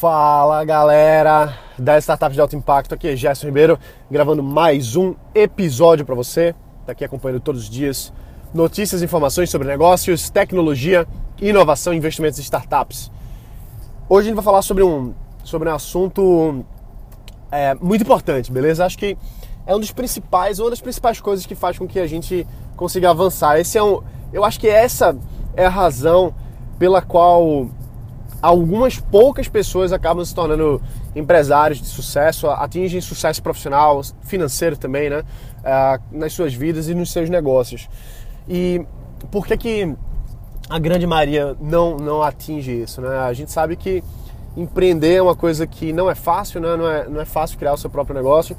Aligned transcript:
Fala 0.00 0.64
galera 0.64 1.58
da 1.76 1.98
Startup 1.98 2.32
de 2.32 2.40
Alto 2.40 2.54
Impacto, 2.54 2.94
aqui 2.94 3.08
é 3.08 3.16
Gerson 3.16 3.46
Ribeiro 3.48 3.76
gravando 4.08 4.44
mais 4.44 4.94
um 4.94 5.16
episódio 5.34 6.06
para 6.06 6.14
você. 6.14 6.54
Tá 6.86 6.92
aqui 6.92 7.04
acompanhando 7.04 7.40
todos 7.40 7.62
os 7.62 7.68
dias 7.68 8.12
notícias 8.54 9.02
e 9.02 9.06
informações 9.06 9.50
sobre 9.50 9.66
negócios, 9.66 10.30
tecnologia, 10.30 11.04
inovação 11.40 11.92
e 11.92 11.96
investimentos 11.96 12.38
em 12.38 12.42
startups. 12.42 13.10
Hoje 14.08 14.26
a 14.26 14.28
gente 14.28 14.36
vai 14.36 14.44
falar 14.44 14.62
sobre 14.62 14.84
um, 14.84 15.12
sobre 15.42 15.68
um 15.68 15.74
assunto 15.74 16.64
é, 17.50 17.74
muito 17.74 18.02
importante, 18.02 18.52
beleza? 18.52 18.86
Acho 18.86 18.98
que 18.98 19.18
é 19.66 19.74
um 19.74 19.80
dos 19.80 19.90
principais, 19.90 20.60
uma 20.60 20.70
das 20.70 20.80
principais 20.80 21.20
coisas 21.20 21.44
que 21.44 21.56
faz 21.56 21.76
com 21.76 21.88
que 21.88 21.98
a 21.98 22.06
gente 22.06 22.46
consiga 22.76 23.10
avançar. 23.10 23.58
Esse 23.58 23.76
é 23.76 23.82
um, 23.82 24.00
eu 24.32 24.44
acho 24.44 24.60
que 24.60 24.68
essa 24.68 25.18
é 25.56 25.66
a 25.66 25.70
razão 25.70 26.32
pela 26.78 27.02
qual 27.02 27.68
algumas 28.40 28.98
poucas 28.98 29.48
pessoas 29.48 29.92
acabam 29.92 30.24
se 30.24 30.34
tornando 30.34 30.80
empresários 31.14 31.80
de 31.80 31.86
sucesso, 31.86 32.48
atingem 32.48 33.00
sucesso 33.00 33.42
profissional, 33.42 34.00
financeiro 34.22 34.76
também, 34.76 35.10
né? 35.10 35.22
Uh, 35.58 36.18
nas 36.18 36.32
suas 36.32 36.54
vidas 36.54 36.88
e 36.88 36.94
nos 36.94 37.10
seus 37.10 37.28
negócios. 37.28 37.88
E 38.48 38.84
por 39.30 39.46
que, 39.46 39.56
que 39.56 39.94
a 40.70 40.78
grande 40.78 41.06
maioria 41.06 41.56
não, 41.60 41.96
não 41.96 42.22
atinge 42.22 42.82
isso, 42.82 43.00
né? 43.00 43.18
A 43.18 43.32
gente 43.32 43.50
sabe 43.50 43.76
que 43.76 44.02
empreender 44.56 45.14
é 45.14 45.22
uma 45.22 45.36
coisa 45.36 45.66
que 45.66 45.92
não 45.92 46.10
é 46.10 46.14
fácil, 46.14 46.60
né? 46.60 46.76
não, 46.76 46.90
é, 46.90 47.08
não 47.08 47.20
é 47.20 47.24
fácil 47.24 47.58
criar 47.58 47.74
o 47.74 47.76
seu 47.76 47.88
próprio 47.88 48.14
negócio, 48.14 48.56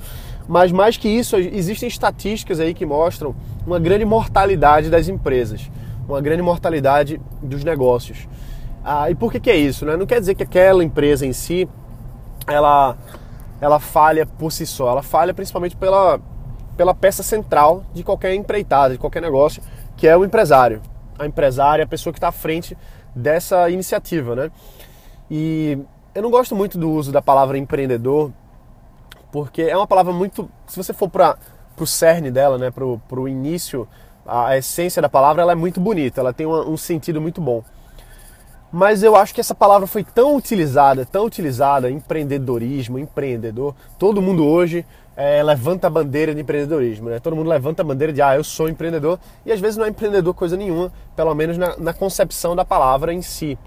mas 0.47 0.71
mais 0.71 0.97
que 0.97 1.09
isso, 1.09 1.35
existem 1.35 1.87
estatísticas 1.87 2.59
aí 2.59 2.73
que 2.73 2.85
mostram 2.85 3.35
uma 3.67 3.79
grande 3.79 4.05
mortalidade 4.05 4.89
das 4.89 5.07
empresas, 5.07 5.69
uma 6.07 6.21
grande 6.21 6.41
mortalidade 6.41 7.19
dos 7.41 7.63
negócios. 7.63 8.27
Ah, 8.83 9.09
e 9.09 9.15
por 9.15 9.31
que, 9.31 9.39
que 9.39 9.49
é 9.49 9.55
isso? 9.55 9.85
Né? 9.85 9.97
Não 9.97 10.05
quer 10.05 10.19
dizer 10.19 10.35
que 10.35 10.43
aquela 10.43 10.83
empresa 10.83 11.25
em 11.25 11.33
si 11.33 11.67
ela, 12.47 12.97
ela 13.59 13.79
falha 13.79 14.25
por 14.25 14.51
si 14.51 14.65
só, 14.65 14.89
ela 14.89 15.03
falha 15.03 15.33
principalmente 15.33 15.75
pela, 15.75 16.19
pela 16.77 16.95
peça 16.95 17.21
central 17.21 17.83
de 17.93 18.03
qualquer 18.03 18.33
empreitada, 18.33 18.93
de 18.93 18.99
qualquer 18.99 19.21
negócio, 19.21 19.61
que 19.97 20.07
é 20.07 20.15
o 20.15 20.23
empresário. 20.23 20.81
A 21.17 21.25
empresária, 21.25 21.83
a 21.83 21.87
pessoa 21.87 22.13
que 22.13 22.17
está 22.17 22.29
à 22.29 22.31
frente 22.31 22.77
dessa 23.13 23.69
iniciativa. 23.69 24.35
Né? 24.35 24.51
E 25.29 25.77
eu 26.15 26.21
não 26.21 26.31
gosto 26.31 26.55
muito 26.55 26.77
do 26.77 26.89
uso 26.89 27.11
da 27.11 27.21
palavra 27.21 27.57
empreendedor, 27.57 28.31
porque 29.31 29.63
é 29.63 29.75
uma 29.75 29.87
palavra 29.87 30.13
muito. 30.13 30.49
Se 30.65 30.77
você 30.77 30.93
for 30.93 31.09
para 31.09 31.37
o 31.77 31.85
cerne 31.85 32.31
dela, 32.31 32.57
né, 32.57 32.71
para 32.71 33.19
o 33.19 33.27
início, 33.27 33.87
a, 34.25 34.57
essência 34.57 35.01
da 35.01 35.09
palavra, 35.09 35.41
ela 35.41 35.51
é 35.51 35.55
muito 35.55 35.79
bonita, 35.79 36.21
ela 36.21 36.33
tem 36.33 36.45
uma, 36.45 36.67
um 36.67 36.77
sentido 36.77 37.21
muito 37.21 37.41
bom. 37.41 37.63
Mas 38.71 39.01
eu 39.01 39.15
acho 39.15 39.33
que 39.33 39.41
essa 39.41 39.55
palavra 39.55 39.87
foi 39.87 40.03
tão 40.03 40.35
utilizada, 40.35 41.03
tão 41.03 41.25
utilizada, 41.25 41.89
empreendedorismo, 41.89 42.99
empreendedor. 42.99 43.73
Todo 43.97 44.21
mundo 44.21 44.45
hoje 44.45 44.85
é, 45.17 45.41
levanta 45.41 45.87
a 45.87 45.89
bandeira 45.89 46.35
de 46.35 46.41
empreendedorismo, 46.41 47.09
né? 47.09 47.19
Todo 47.19 47.35
mundo 47.35 47.49
levanta 47.49 47.81
a 47.81 47.85
bandeira 47.85 48.13
de, 48.13 48.21
ah, 48.21 48.35
eu 48.35 48.43
sou 48.43 48.69
empreendedor. 48.69 49.19
E 49.43 49.51
às 49.51 49.59
vezes 49.59 49.75
não 49.75 49.85
é 49.85 49.89
empreendedor 49.89 50.35
coisa 50.35 50.55
nenhuma, 50.55 50.91
pelo 51.15 51.33
menos 51.33 51.57
na, 51.57 51.77
na 51.77 51.93
concepção 51.93 52.55
da 52.55 52.63
palavra 52.63 53.11
em 53.11 53.23
si. 53.23 53.57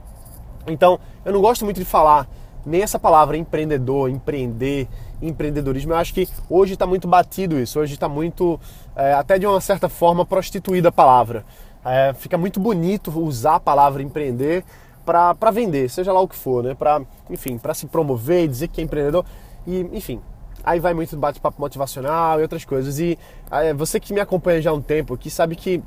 Então, 0.69 1.00
eu 1.25 1.33
não 1.33 1.41
gosto 1.41 1.64
muito 1.64 1.78
de 1.78 1.84
falar 1.84 2.28
nem 2.64 2.80
essa 2.80 2.98
palavra 2.98 3.36
empreendedor, 3.36 4.08
empreender, 4.08 4.86
empreendedorismo. 5.20 5.92
Eu 5.92 5.97
acho 5.97 6.14
que 6.14 6.28
hoje 6.48 6.75
está 6.75 6.86
muito 6.86 7.08
batido 7.08 7.58
isso, 7.58 7.80
hoje 7.80 7.95
está 7.95 8.08
muito, 8.08 8.58
é, 8.95 9.12
até 9.14 9.36
de 9.36 9.47
uma 9.47 9.61
certa 9.61 9.89
forma, 9.89 10.25
prostituída 10.25 10.91
a 10.91 10.92
palavra. 10.92 11.45
É, 11.84 12.14
fica 12.14 12.39
muito 12.39 12.61
bonito 12.61 13.11
usar 13.19 13.56
a 13.56 13.61
palavra 13.61 14.03
empreender 14.03 14.64
para 15.05 15.50
vender, 15.50 15.89
seja 15.89 16.12
lá 16.12 16.20
o 16.20 16.28
que 16.28 16.36
for, 16.36 16.62
né? 16.62 16.75
Para, 16.75 17.03
enfim, 17.28 17.58
para 17.58 17.75
se 17.75 17.86
promover, 17.86 18.48
dizer 18.48 18.69
que 18.69 18.81
é 18.81 18.84
empreendedor 18.84 19.25
e, 19.67 19.81
enfim. 19.92 20.20
Aí 20.64 20.78
vai 20.78 20.95
muito 20.95 21.17
bate-papo 21.17 21.61
motivacional 21.61 22.39
e 22.39 22.42
outras 22.42 22.64
coisas. 22.64 22.98
E 22.98 23.19
é, 23.50 23.75
você 23.75 23.98
que 23.98 24.12
me 24.12 24.20
acompanha 24.20 24.62
já 24.62 24.70
há 24.70 24.74
um 24.74 24.80
tempo 24.80 25.14
aqui 25.14 25.29
sabe 25.29 25.57
que 25.57 25.83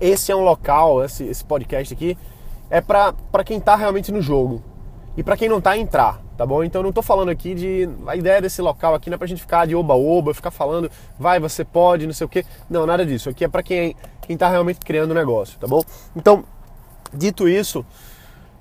esse 0.00 0.32
é 0.32 0.36
um 0.36 0.42
local, 0.42 1.04
esse, 1.04 1.24
esse 1.24 1.44
podcast 1.44 1.92
aqui, 1.92 2.16
é 2.70 2.80
para 2.80 3.44
quem 3.44 3.58
está 3.58 3.76
realmente 3.76 4.12
no 4.12 4.22
jogo 4.22 4.62
e 5.16 5.22
para 5.22 5.36
quem 5.36 5.48
não 5.48 5.58
está 5.58 5.76
entrar, 5.76 6.22
tá 6.36 6.46
bom? 6.46 6.62
Então 6.62 6.78
eu 6.78 6.84
não 6.84 6.90
estou 6.90 7.02
falando 7.02 7.28
aqui 7.28 7.54
de 7.54 7.88
a 8.06 8.14
ideia 8.14 8.40
desse 8.40 8.62
local 8.62 8.94
aqui 8.94 9.10
não 9.10 9.16
é 9.16 9.18
para 9.18 9.24
a 9.24 9.28
gente 9.28 9.40
ficar 9.40 9.66
de 9.66 9.74
oba-oba, 9.74 10.32
ficar 10.32 10.52
falando, 10.52 10.90
vai, 11.18 11.40
você 11.40 11.64
pode, 11.64 12.06
não 12.06 12.14
sei 12.14 12.24
o 12.24 12.28
quê. 12.28 12.44
Não, 12.70 12.86
nada 12.86 13.04
disso. 13.04 13.28
Aqui 13.28 13.44
é 13.44 13.48
para 13.48 13.62
quem 13.62 13.96
quem 14.22 14.34
está 14.34 14.48
realmente 14.48 14.78
criando 14.80 15.10
o 15.10 15.14
um 15.14 15.16
negócio, 15.16 15.58
tá 15.58 15.66
bom? 15.66 15.82
Então 16.14 16.44
Dito 17.12 17.48
isso, 17.48 17.84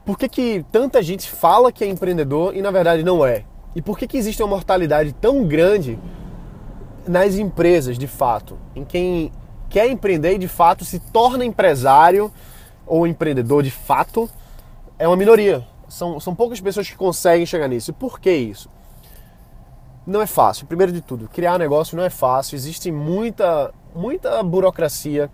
por 0.05 0.17
que, 0.17 0.29
que 0.29 0.65
tanta 0.71 1.01
gente 1.03 1.29
fala 1.29 1.71
que 1.71 1.83
é 1.83 1.87
empreendedor 1.87 2.55
e 2.55 2.61
na 2.61 2.71
verdade 2.71 3.03
não 3.03 3.25
é? 3.25 3.43
E 3.75 3.81
por 3.81 3.97
que, 3.97 4.07
que 4.07 4.17
existe 4.17 4.41
uma 4.41 4.49
mortalidade 4.49 5.13
tão 5.13 5.45
grande 5.45 5.99
nas 7.07 7.35
empresas, 7.35 7.97
de 7.97 8.07
fato? 8.07 8.57
Em 8.75 8.83
quem 8.83 9.31
quer 9.69 9.89
empreender 9.89 10.33
e 10.33 10.37
de 10.37 10.47
fato 10.47 10.85
se 10.85 10.99
torna 10.99 11.43
empresário 11.43 12.31
ou 12.85 13.05
empreendedor 13.05 13.61
de 13.61 13.69
fato, 13.71 14.29
é 14.97 15.07
uma 15.07 15.17
minoria. 15.17 15.67
São, 15.87 16.19
são 16.19 16.33
poucas 16.33 16.59
pessoas 16.59 16.89
que 16.89 16.95
conseguem 16.95 17.45
chegar 17.45 17.67
nisso. 17.67 17.91
E 17.91 17.93
por 17.93 18.19
que 18.19 18.31
isso? 18.31 18.69
Não 20.05 20.21
é 20.21 20.25
fácil. 20.25 20.65
Primeiro 20.67 20.91
de 20.91 21.01
tudo, 21.01 21.27
criar 21.27 21.59
negócio 21.59 21.97
não 21.97 22.03
é 22.03 22.09
fácil. 22.09 22.55
Existe 22.55 22.91
muita, 22.91 23.73
muita 23.93 24.41
burocracia 24.41 25.29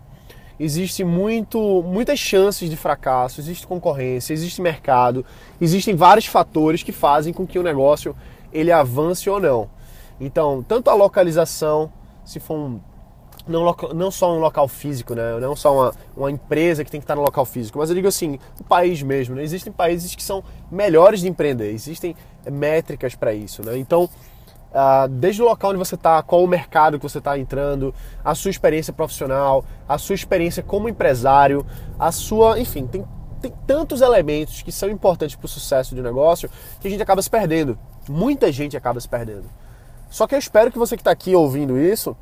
existe 0.64 1.04
muito, 1.04 1.84
muitas 1.84 2.18
chances 2.18 2.70
de 2.70 2.78
fracasso, 2.78 3.42
existe 3.42 3.68
concorrência, 3.68 4.34
existe 4.34 4.62
mercado, 4.62 5.26
existem 5.60 5.96
vários 5.96 6.26
fatores 6.26 6.82
que 6.82 6.92
fazem 6.92 7.34
com 7.34 7.46
que 7.46 7.60
o 7.60 7.64
negócio 7.64 8.16
ele 8.52 8.72
avance 8.72 9.30
ou 9.30 9.40
não. 9.40 9.70
Então, 10.20 10.64
tanto 10.66 10.90
a 10.90 10.94
localização, 10.94 11.92
se 12.24 12.40
for 12.40 12.56
um, 12.56 12.80
não, 13.46 13.76
não 13.94 14.10
só 14.10 14.34
um 14.34 14.40
local 14.40 14.68
físico, 14.70 15.14
né? 15.14 15.38
não 15.40 15.56
só 15.56 15.74
uma, 15.74 15.94
uma 16.16 16.32
empresa 16.32 16.86
que 16.86 16.92
tem 16.92 17.02
que 17.02 17.04
estar 17.04 17.16
no 17.16 17.24
local 17.24 17.44
físico, 17.44 17.78
mas 17.78 17.90
eu 17.90 17.96
digo 17.96 18.08
assim, 18.08 18.40
o 18.60 18.64
país 18.64 19.02
mesmo. 19.02 19.36
Né? 19.36 19.44
Existem 19.44 19.74
países 19.74 20.16
que 20.16 20.24
são 20.24 20.42
melhores 20.72 21.20
de 21.20 21.28
empreender, 21.28 21.72
existem 21.72 22.16
métricas 22.50 23.16
para 23.16 23.34
isso. 23.34 23.62
Né? 23.66 23.78
Então, 23.78 24.10
desde 25.10 25.42
o 25.42 25.46
local 25.46 25.72
onde 25.72 25.80
você 25.80 25.96
está, 25.96 26.22
qual 26.24 26.44
o 26.44 26.48
mercado 26.48 26.98
que 26.98 27.04
você 27.04 27.20
está 27.20 27.38
entrando, 27.38 27.94
a 28.24 28.34
sua 28.34 28.50
experiência 28.50 28.92
profissional, 28.92 29.64
a 29.88 29.98
sua 29.98 30.16
experiência 30.16 30.64
como 30.64 30.90
empresário, 30.90 31.66
a 32.00 32.12
sua, 32.12 32.60
enfim, 32.60 32.88
tem, 32.88 33.06
tem 33.42 33.54
tantos 33.68 34.02
elementos 34.02 34.62
que 34.62 34.72
são 34.72 34.90
importantes 34.90 35.36
para 35.36 35.46
o 35.46 35.50
sucesso 35.50 35.94
de 35.94 36.02
um 36.02 36.04
negócio 36.04 36.50
que 36.80 36.88
a 36.88 36.92
gente 36.92 37.04
acaba 37.04 37.22
se 37.22 37.30
perdendo. 37.30 37.78
Muita 38.10 38.52
gente 38.52 38.76
acaba 38.76 39.00
se 39.00 39.08
perdendo. 39.08 39.46
Só 40.10 40.28
que 40.28 40.36
eu 40.36 40.40
espero 40.40 40.72
que 40.72 40.78
você 40.78 40.96
que 40.96 41.02
está 41.02 41.12
aqui 41.12 41.36
ouvindo 41.36 41.80
isso 41.80 42.16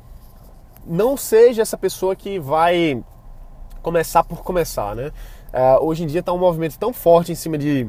não 0.86 1.16
seja 1.16 1.62
essa 1.62 1.76
pessoa 1.76 2.16
que 2.16 2.38
vai 2.38 3.02
começar 3.82 4.24
por 4.24 4.42
começar, 4.42 4.94
né? 4.94 5.12
Uh, 5.52 5.84
hoje 5.84 6.04
em 6.04 6.06
dia 6.06 6.20
está 6.20 6.32
um 6.32 6.38
movimento 6.38 6.78
tão 6.78 6.92
forte 6.92 7.32
em 7.32 7.34
cima 7.34 7.58
de 7.58 7.88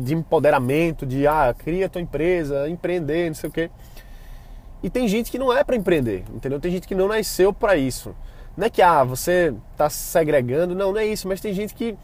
de 0.00 0.14
empoderamento, 0.14 1.06
de 1.06 1.26
ah, 1.26 1.54
cria 1.56 1.88
tua 1.88 2.00
empresa, 2.00 2.68
empreender, 2.68 3.28
não 3.28 3.34
sei 3.34 3.48
o 3.48 3.52
quê. 3.52 3.70
E 4.82 4.88
tem 4.88 5.06
gente 5.06 5.30
que 5.30 5.38
não 5.38 5.52
é 5.52 5.62
para 5.62 5.76
empreender, 5.76 6.24
entendeu? 6.34 6.58
Tem 6.58 6.70
gente 6.70 6.88
que 6.88 6.94
não 6.94 7.08
nasceu 7.08 7.52
para 7.52 7.76
isso. 7.76 8.14
Não 8.56 8.66
é 8.66 8.70
que 8.70 8.82
ah, 8.82 9.04
você 9.04 9.54
está 9.72 9.90
segregando, 9.90 10.74
não, 10.74 10.92
não 10.92 11.00
é 11.00 11.06
isso, 11.06 11.28
mas 11.28 11.40
tem 11.40 11.52
gente 11.52 11.74
que, 11.74 11.96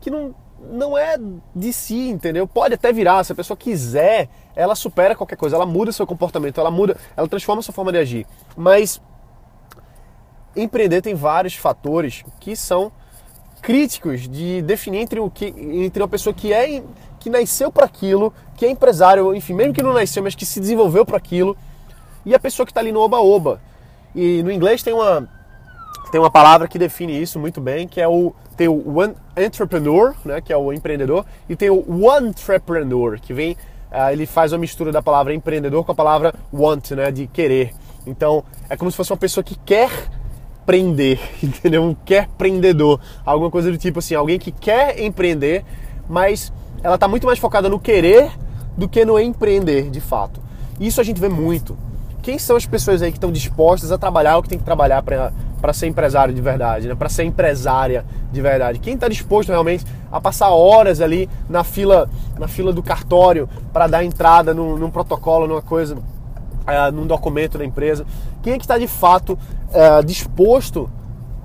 que 0.00 0.10
não, 0.10 0.34
não 0.70 0.96
é 0.96 1.16
de 1.54 1.72
si, 1.72 2.08
entendeu? 2.08 2.46
Pode 2.46 2.74
até 2.74 2.92
virar, 2.92 3.24
se 3.24 3.32
a 3.32 3.34
pessoa 3.34 3.56
quiser, 3.56 4.28
ela 4.54 4.74
supera 4.74 5.14
qualquer 5.14 5.36
coisa, 5.36 5.56
ela 5.56 5.66
muda 5.66 5.92
seu 5.92 6.06
comportamento, 6.06 6.60
ela 6.60 6.70
muda, 6.70 6.96
ela 7.16 7.28
transforma 7.28 7.62
sua 7.62 7.74
forma 7.74 7.92
de 7.92 7.98
agir. 7.98 8.26
Mas 8.56 9.00
empreender 10.54 11.00
tem 11.00 11.14
vários 11.14 11.54
fatores 11.54 12.24
que 12.40 12.56
são 12.56 12.92
críticos 13.60 14.28
de 14.28 14.62
definir 14.62 14.98
entre 14.98 15.20
o 15.20 15.30
que 15.30 15.46
entre 15.46 16.02
uma 16.02 16.08
pessoa 16.08 16.32
que 16.32 16.52
é 16.52 16.82
que 17.18 17.28
nasceu 17.28 17.70
para 17.70 17.84
aquilo, 17.84 18.32
que 18.56 18.64
é 18.64 18.70
empresário, 18.70 19.34
enfim, 19.34 19.54
mesmo 19.54 19.72
que 19.72 19.82
não 19.82 19.92
nasceu, 19.92 20.22
mas 20.22 20.34
que 20.34 20.46
se 20.46 20.60
desenvolveu 20.60 21.04
para 21.04 21.16
aquilo, 21.16 21.56
e 22.24 22.34
a 22.34 22.38
pessoa 22.38 22.66
que 22.66 22.70
está 22.70 22.80
ali 22.80 22.92
no 22.92 23.00
oba-oba. 23.00 23.60
E 24.14 24.42
no 24.42 24.50
inglês 24.50 24.82
tem 24.82 24.92
uma 24.92 25.28
tem 26.10 26.18
uma 26.18 26.30
palavra 26.30 26.66
que 26.66 26.78
define 26.78 27.20
isso 27.20 27.38
muito 27.38 27.60
bem, 27.60 27.86
que 27.86 28.00
é 28.00 28.08
o 28.08 28.34
tem 28.56 28.66
o 28.66 29.14
entrepreneur, 29.36 30.14
né, 30.24 30.40
que 30.40 30.52
é 30.52 30.56
o 30.56 30.72
empreendedor, 30.72 31.24
e 31.48 31.54
tem 31.54 31.70
o 31.70 32.18
entrepreneur, 32.18 33.20
que 33.20 33.32
vem 33.32 33.52
uh, 33.52 34.10
ele 34.10 34.26
faz 34.26 34.52
uma 34.52 34.58
mistura 34.58 34.90
da 34.90 35.00
palavra 35.00 35.32
empreendedor 35.32 35.84
com 35.84 35.92
a 35.92 35.94
palavra 35.94 36.34
want, 36.52 36.90
né, 36.92 37.10
de 37.12 37.26
querer. 37.28 37.72
Então, 38.06 38.42
é 38.68 38.76
como 38.76 38.90
se 38.90 38.96
fosse 38.96 39.12
uma 39.12 39.18
pessoa 39.18 39.44
que 39.44 39.54
quer 39.54 39.90
prender, 40.66 41.20
entendeu? 41.42 41.82
Um 41.82 41.94
quer 41.94 42.28
prendedor, 42.36 43.00
alguma 43.24 43.50
coisa 43.50 43.70
do 43.70 43.78
tipo 43.78 44.00
assim, 44.00 44.14
alguém 44.14 44.38
que 44.38 44.50
quer 44.50 45.00
empreender, 45.00 45.64
mas 46.08 46.52
ela 46.82 46.94
está 46.94 47.08
muito 47.08 47.26
mais 47.26 47.38
focada 47.38 47.68
no 47.68 47.78
querer 47.78 48.30
do 48.76 48.88
que 48.88 49.04
no 49.04 49.18
empreender, 49.18 49.90
de 49.90 50.00
fato. 50.00 50.40
Isso 50.78 51.00
a 51.00 51.04
gente 51.04 51.20
vê 51.20 51.28
muito. 51.28 51.76
Quem 52.22 52.38
são 52.38 52.56
as 52.56 52.66
pessoas 52.66 53.02
aí 53.02 53.10
que 53.10 53.16
estão 53.16 53.32
dispostas 53.32 53.90
a 53.90 53.98
trabalhar 53.98 54.38
o 54.38 54.42
que 54.42 54.48
tem 54.48 54.58
que 54.58 54.64
trabalhar 54.64 55.02
para 55.02 55.72
ser 55.72 55.86
empresário 55.86 56.32
de 56.34 56.40
verdade, 56.40 56.86
né? 56.86 56.94
para 56.94 57.08
ser 57.08 57.24
empresária 57.24 58.04
de 58.30 58.40
verdade? 58.40 58.78
Quem 58.78 58.94
está 58.94 59.08
disposto 59.08 59.48
realmente 59.48 59.84
a 60.10 60.20
passar 60.20 60.50
horas 60.50 61.00
ali 61.00 61.28
na 61.48 61.64
fila 61.64 62.08
na 62.38 62.46
fila 62.46 62.72
do 62.72 62.82
cartório 62.82 63.48
para 63.72 63.86
dar 63.86 64.04
entrada 64.04 64.54
num, 64.54 64.76
num, 64.76 64.90
protocolo, 64.90 65.46
numa 65.46 65.62
coisa, 65.62 65.96
uh, 65.96 66.92
num 66.92 67.06
documento 67.06 67.58
da 67.58 67.64
empresa? 67.64 68.06
Quem 68.42 68.52
é 68.52 68.56
que 68.56 68.64
está 68.64 68.78
de 68.78 68.86
fato 68.86 69.32
uh, 69.32 70.04
disposto 70.04 70.90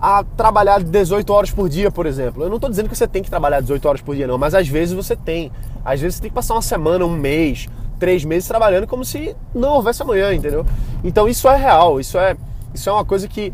a 0.03 0.21
trabalhar 0.21 0.83
18 0.83 1.31
horas 1.31 1.49
por 1.49 1.69
dia, 1.69 1.89
por 1.89 2.05
exemplo? 2.05 2.43
Eu 2.43 2.49
não 2.49 2.57
estou 2.57 2.69
dizendo 2.69 2.89
que 2.89 2.95
você 2.95 3.07
tem 3.07 3.23
que 3.23 3.29
trabalhar 3.29 3.61
18 3.61 3.87
horas 3.87 4.01
por 4.01 4.13
dia, 4.13 4.27
não, 4.27 4.37
mas 4.37 4.53
às 4.53 4.67
vezes 4.67 4.93
você 4.93 5.15
tem. 5.15 5.49
Às 5.85 6.01
vezes 6.01 6.17
você 6.17 6.23
tem 6.23 6.29
que 6.29 6.35
passar 6.35 6.55
uma 6.55 6.61
semana, 6.61 7.05
um 7.05 7.15
mês, 7.15 7.69
três 7.97 8.25
meses 8.25 8.45
trabalhando 8.45 8.85
como 8.85 9.05
se 9.05 9.33
não 9.55 9.75
houvesse 9.75 10.01
amanhã, 10.01 10.33
entendeu? 10.33 10.65
Então 11.05 11.25
isso 11.25 11.47
é 11.47 11.55
real, 11.55 12.01
isso 12.01 12.17
é, 12.17 12.35
isso 12.73 12.89
é 12.89 12.91
uma 12.91 13.05
coisa 13.05 13.29
que 13.29 13.53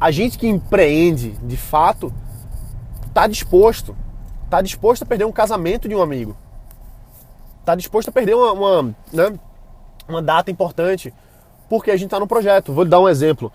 a 0.00 0.12
gente 0.12 0.38
que 0.38 0.46
empreende 0.46 1.30
de 1.42 1.56
fato 1.56 2.14
está 3.08 3.26
disposto, 3.26 3.96
está 4.44 4.62
disposto 4.62 5.02
a 5.02 5.06
perder 5.06 5.24
um 5.24 5.32
casamento 5.32 5.88
de 5.88 5.96
um 5.96 6.00
amigo, 6.00 6.36
está 7.58 7.74
disposto 7.74 8.10
a 8.10 8.12
perder 8.12 8.36
uma, 8.36 8.52
uma, 8.52 8.94
né, 9.12 9.32
uma 10.08 10.22
data 10.22 10.52
importante 10.52 11.12
porque 11.68 11.90
a 11.90 11.96
gente 11.96 12.06
está 12.06 12.20
no 12.20 12.28
projeto. 12.28 12.72
Vou 12.72 12.84
dar 12.84 13.00
um 13.00 13.08
exemplo. 13.08 13.52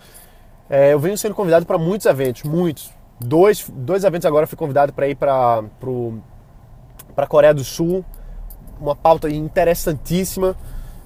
É, 0.69 0.93
eu 0.93 0.99
venho 0.99 1.17
sendo 1.17 1.35
convidado 1.35 1.65
para 1.65 1.77
muitos 1.77 2.05
eventos, 2.05 2.43
muitos. 2.43 2.91
Dois, 3.19 3.69
dois 3.73 4.03
eventos 4.03 4.25
agora 4.25 4.47
fui 4.47 4.57
convidado 4.57 4.91
para 4.91 5.07
ir 5.07 5.15
para 5.15 5.63
a 7.15 7.27
Coreia 7.27 7.53
do 7.53 7.63
Sul, 7.63 8.03
uma 8.79 8.95
pauta 8.95 9.29
interessantíssima. 9.29 10.55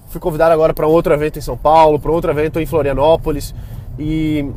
Fui 0.08 0.20
convidado 0.20 0.52
agora 0.52 0.74
para 0.74 0.86
outro 0.86 1.12
evento 1.12 1.38
em 1.38 1.42
São 1.42 1.56
Paulo, 1.56 2.00
para 2.00 2.10
outro 2.10 2.30
evento 2.30 2.58
em 2.58 2.66
Florianópolis 2.66 3.54
e 3.98 4.50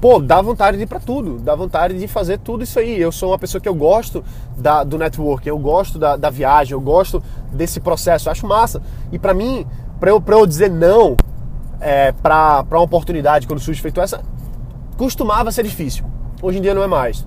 pô, 0.00 0.18
dá 0.18 0.42
vontade 0.42 0.76
de 0.76 0.82
ir 0.82 0.86
para 0.86 0.98
tudo, 0.98 1.38
dá 1.38 1.54
vontade 1.54 1.96
de 1.96 2.08
fazer 2.08 2.38
tudo 2.38 2.64
isso 2.64 2.78
aí. 2.78 3.00
Eu 3.00 3.12
sou 3.12 3.30
uma 3.30 3.38
pessoa 3.38 3.60
que 3.60 3.68
eu 3.68 3.74
gosto 3.74 4.24
da, 4.56 4.82
do 4.82 4.98
networking, 4.98 5.50
eu 5.50 5.58
gosto 5.58 5.96
da, 5.98 6.16
da 6.16 6.28
viagem, 6.28 6.72
eu 6.72 6.80
gosto 6.80 7.22
desse 7.52 7.78
processo, 7.78 8.28
acho 8.28 8.46
massa. 8.46 8.82
E 9.12 9.18
para 9.18 9.32
mim, 9.32 9.64
para 10.00 10.10
eu, 10.10 10.20
eu 10.26 10.46
dizer 10.46 10.70
não 10.70 11.16
é, 11.82 12.12
para 12.12 12.64
uma 12.70 12.80
oportunidade 12.80 13.46
quando 13.46 13.60
surge 13.60 13.82
feito 13.82 14.00
essa, 14.00 14.22
costumava 14.96 15.50
ser 15.50 15.64
difícil. 15.64 16.04
Hoje 16.40 16.58
em 16.58 16.62
dia 16.62 16.74
não 16.74 16.82
é 16.82 16.86
mais. 16.86 17.26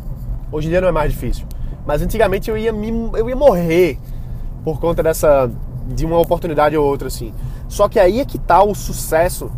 Hoje 0.51 0.67
em 0.67 0.69
dia 0.69 0.81
não 0.81 0.87
é 0.87 0.91
mais 0.91 1.11
difícil. 1.11 1.45
Mas 1.85 2.01
antigamente 2.01 2.49
eu 2.49 2.57
ia, 2.57 2.71
me, 2.71 2.89
eu 3.13 3.29
ia 3.29 3.35
morrer 3.35 3.99
por 4.63 4.79
conta 4.79 5.03
dessa 5.03 5.51
de 5.87 6.05
uma 6.05 6.17
oportunidade 6.17 6.75
ou 6.75 6.85
outra 6.85 7.07
assim. 7.07 7.33
Só 7.67 7.87
que 7.87 7.99
aí 7.99 8.19
é 8.19 8.25
que 8.25 8.39
tá 8.39 8.63
o 8.63 8.73
sucesso 8.73 9.51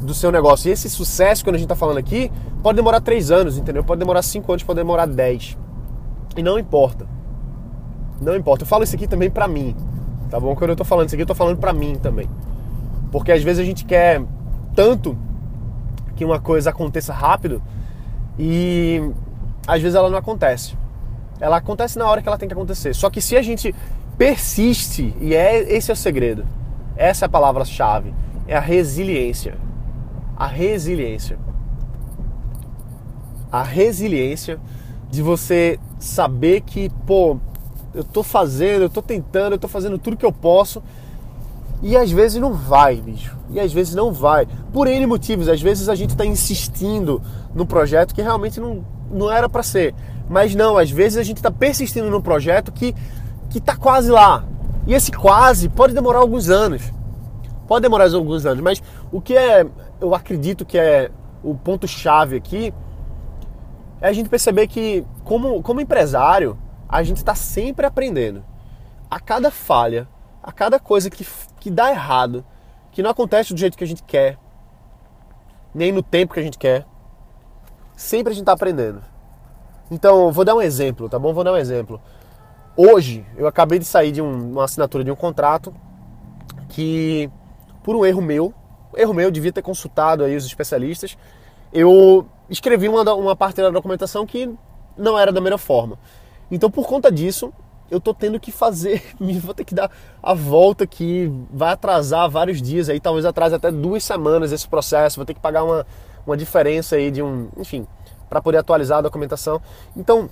do 0.00 0.14
seu 0.14 0.32
negócio. 0.32 0.68
E 0.68 0.72
esse 0.72 0.88
sucesso, 0.90 1.44
quando 1.44 1.56
a 1.56 1.58
gente 1.58 1.66
está 1.66 1.76
falando 1.76 1.98
aqui, 1.98 2.32
pode 2.62 2.76
demorar 2.76 3.00
três 3.00 3.30
anos, 3.30 3.58
entendeu? 3.58 3.84
Pode 3.84 3.98
demorar 3.98 4.22
cinco 4.22 4.50
anos, 4.52 4.64
pode 4.64 4.78
demorar 4.78 5.06
dez. 5.06 5.56
E 6.36 6.42
não 6.42 6.58
importa. 6.58 7.06
Não 8.20 8.34
importa. 8.34 8.64
Eu 8.64 8.66
falo 8.66 8.82
isso 8.82 8.96
aqui 8.96 9.06
também 9.06 9.30
pra 9.30 9.46
mim, 9.46 9.76
tá 10.30 10.40
bom? 10.40 10.54
Quando 10.56 10.70
eu 10.70 10.76
tô 10.76 10.84
falando 10.84 11.06
isso 11.06 11.14
aqui, 11.14 11.22
eu 11.22 11.26
tô 11.26 11.34
falando 11.34 11.58
pra 11.58 11.72
mim 11.72 11.96
também. 11.96 12.28
Porque 13.12 13.30
às 13.30 13.42
vezes 13.42 13.60
a 13.60 13.64
gente 13.64 13.84
quer 13.84 14.20
tanto 14.74 15.16
que 16.16 16.24
uma 16.24 16.40
coisa 16.40 16.70
aconteça 16.70 17.12
rápido 17.12 17.62
e 18.36 19.00
às 19.66 19.80
vezes 19.80 19.94
ela 19.94 20.10
não 20.10 20.18
acontece. 20.18 20.76
Ela 21.38 21.58
acontece 21.58 21.96
na 21.96 22.08
hora 22.08 22.20
que 22.20 22.28
ela 22.28 22.38
tem 22.38 22.48
que 22.48 22.54
acontecer. 22.54 22.92
Só 22.94 23.08
que 23.08 23.20
se 23.20 23.36
a 23.36 23.42
gente 23.42 23.72
persiste, 24.18 25.14
e 25.20 25.34
é 25.34 25.58
esse 25.72 25.90
é 25.90 25.94
o 25.94 25.96
segredo, 25.96 26.44
essa 26.96 27.24
é 27.24 27.26
a 27.26 27.28
palavra-chave, 27.28 28.12
é 28.48 28.56
a 28.56 28.60
resiliência 28.60 29.56
a 30.42 30.46
resiliência. 30.48 31.38
A 33.50 33.62
resiliência 33.62 34.58
de 35.08 35.22
você 35.22 35.78
saber 36.00 36.62
que, 36.62 36.90
pô, 37.06 37.38
eu 37.94 38.02
tô 38.02 38.24
fazendo, 38.24 38.82
eu 38.82 38.90
tô 38.90 39.00
tentando, 39.00 39.52
eu 39.52 39.58
tô 39.58 39.68
fazendo 39.68 39.98
tudo 39.98 40.16
que 40.16 40.26
eu 40.26 40.32
posso 40.32 40.82
e 41.82 41.96
às 41.96 42.12
vezes 42.12 42.40
não 42.40 42.52
vai, 42.52 42.96
bicho. 42.96 43.36
E 43.50 43.58
às 43.58 43.72
vezes 43.72 43.94
não 43.94 44.12
vai. 44.12 44.46
Por 44.72 44.86
N 44.86 45.04
motivos. 45.04 45.48
Às 45.48 45.60
vezes 45.60 45.88
a 45.88 45.94
gente 45.96 46.16
tá 46.16 46.24
insistindo 46.24 47.20
no 47.52 47.66
projeto 47.66 48.14
que 48.14 48.22
realmente 48.22 48.60
não, 48.60 48.84
não 49.10 49.30
era 49.30 49.48
para 49.48 49.64
ser. 49.64 49.92
Mas 50.30 50.54
não, 50.54 50.78
às 50.78 50.90
vezes 50.90 51.18
a 51.18 51.24
gente 51.24 51.42
tá 51.42 51.50
persistindo 51.50 52.08
no 52.08 52.22
projeto 52.22 52.70
que, 52.70 52.94
que 53.50 53.60
tá 53.60 53.76
quase 53.76 54.10
lá. 54.10 54.44
E 54.86 54.94
esse 54.94 55.10
quase 55.10 55.68
pode 55.68 55.92
demorar 55.92 56.20
alguns 56.20 56.48
anos. 56.48 56.82
Pode 57.66 57.82
demorar 57.82 58.12
alguns 58.14 58.46
anos, 58.46 58.62
mas 58.62 58.82
o 59.10 59.20
que 59.20 59.36
é 59.36 59.66
eu 60.00 60.14
acredito 60.14 60.64
que 60.64 60.78
é 60.78 61.10
o 61.42 61.54
ponto-chave 61.54 62.36
aqui 62.36 62.72
é 64.00 64.08
a 64.08 64.12
gente 64.12 64.28
perceber 64.28 64.66
que, 64.66 65.04
como, 65.24 65.62
como 65.62 65.80
empresário, 65.80 66.58
a 66.88 67.02
gente 67.02 67.18
está 67.18 67.34
sempre 67.34 67.86
aprendendo. 67.86 68.44
A 69.08 69.20
cada 69.20 69.50
falha, 69.50 70.08
a 70.42 70.50
cada 70.50 70.80
coisa 70.80 71.08
que, 71.08 71.24
que 71.62 71.70
dá 71.70 71.90
errado, 71.90 72.44
que 72.90 73.04
não 73.04 73.10
acontece 73.10 73.54
do 73.54 73.60
jeito 73.60 73.78
que 73.78 73.84
a 73.84 73.86
gente 73.86 74.02
quer, 74.02 74.36
nem 75.72 75.92
no 75.92 76.02
tempo 76.02 76.34
que 76.34 76.40
a 76.40 76.42
gente 76.42 76.58
quer, 76.58 76.84
sempre 77.94 78.32
a 78.32 78.34
gente 78.34 78.42
está 78.42 78.52
aprendendo. 78.52 79.00
Então, 79.88 80.32
vou 80.32 80.44
dar 80.44 80.56
um 80.56 80.60
exemplo, 80.60 81.08
tá 81.08 81.20
bom? 81.20 81.32
Vou 81.32 81.44
dar 81.44 81.52
um 81.52 81.56
exemplo. 81.56 82.02
Hoje, 82.76 83.24
eu 83.36 83.46
acabei 83.46 83.78
de 83.78 83.84
sair 83.84 84.10
de 84.10 84.20
um, 84.20 84.50
uma 84.50 84.64
assinatura 84.64 85.04
de 85.04 85.12
um 85.12 85.14
contrato 85.14 85.72
que, 86.68 87.30
por 87.84 87.94
um 87.94 88.04
erro 88.04 88.20
meu, 88.20 88.52
erro 88.96 89.14
meu, 89.14 89.30
devia 89.30 89.52
ter 89.52 89.62
consultado 89.62 90.24
aí 90.24 90.34
os 90.34 90.44
especialistas. 90.44 91.16
Eu 91.72 92.26
escrevi 92.50 92.88
uma, 92.88 93.14
uma 93.14 93.36
parte 93.36 93.62
da 93.62 93.70
documentação 93.70 94.26
que 94.26 94.52
não 94.98 95.16
era 95.16 95.30
da 95.30 95.40
melhor 95.40 95.58
forma. 95.58 95.96
Então, 96.50 96.68
por 96.68 96.88
conta 96.88 97.08
disso, 97.12 97.52
eu 97.92 98.00
tô 98.00 98.14
tendo 98.14 98.40
que 98.40 98.50
fazer, 98.50 99.02
vou 99.20 99.52
ter 99.52 99.64
que 99.64 99.74
dar 99.74 99.90
a 100.22 100.32
volta 100.32 100.86
que 100.86 101.30
vai 101.52 101.72
atrasar 101.74 102.28
vários 102.30 102.62
dias 102.62 102.88
aí, 102.88 102.98
talvez 102.98 103.26
atrase 103.26 103.54
até 103.54 103.70
duas 103.70 104.02
semanas 104.02 104.50
esse 104.50 104.66
processo, 104.66 105.16
vou 105.16 105.26
ter 105.26 105.34
que 105.34 105.40
pagar 105.40 105.62
uma, 105.62 105.86
uma 106.26 106.34
diferença 106.34 106.96
aí 106.96 107.10
de 107.10 107.22
um, 107.22 107.50
enfim, 107.58 107.86
para 108.30 108.40
poder 108.40 108.56
atualizar 108.56 108.98
a 108.98 109.02
documentação. 109.02 109.60
Então, 109.94 110.30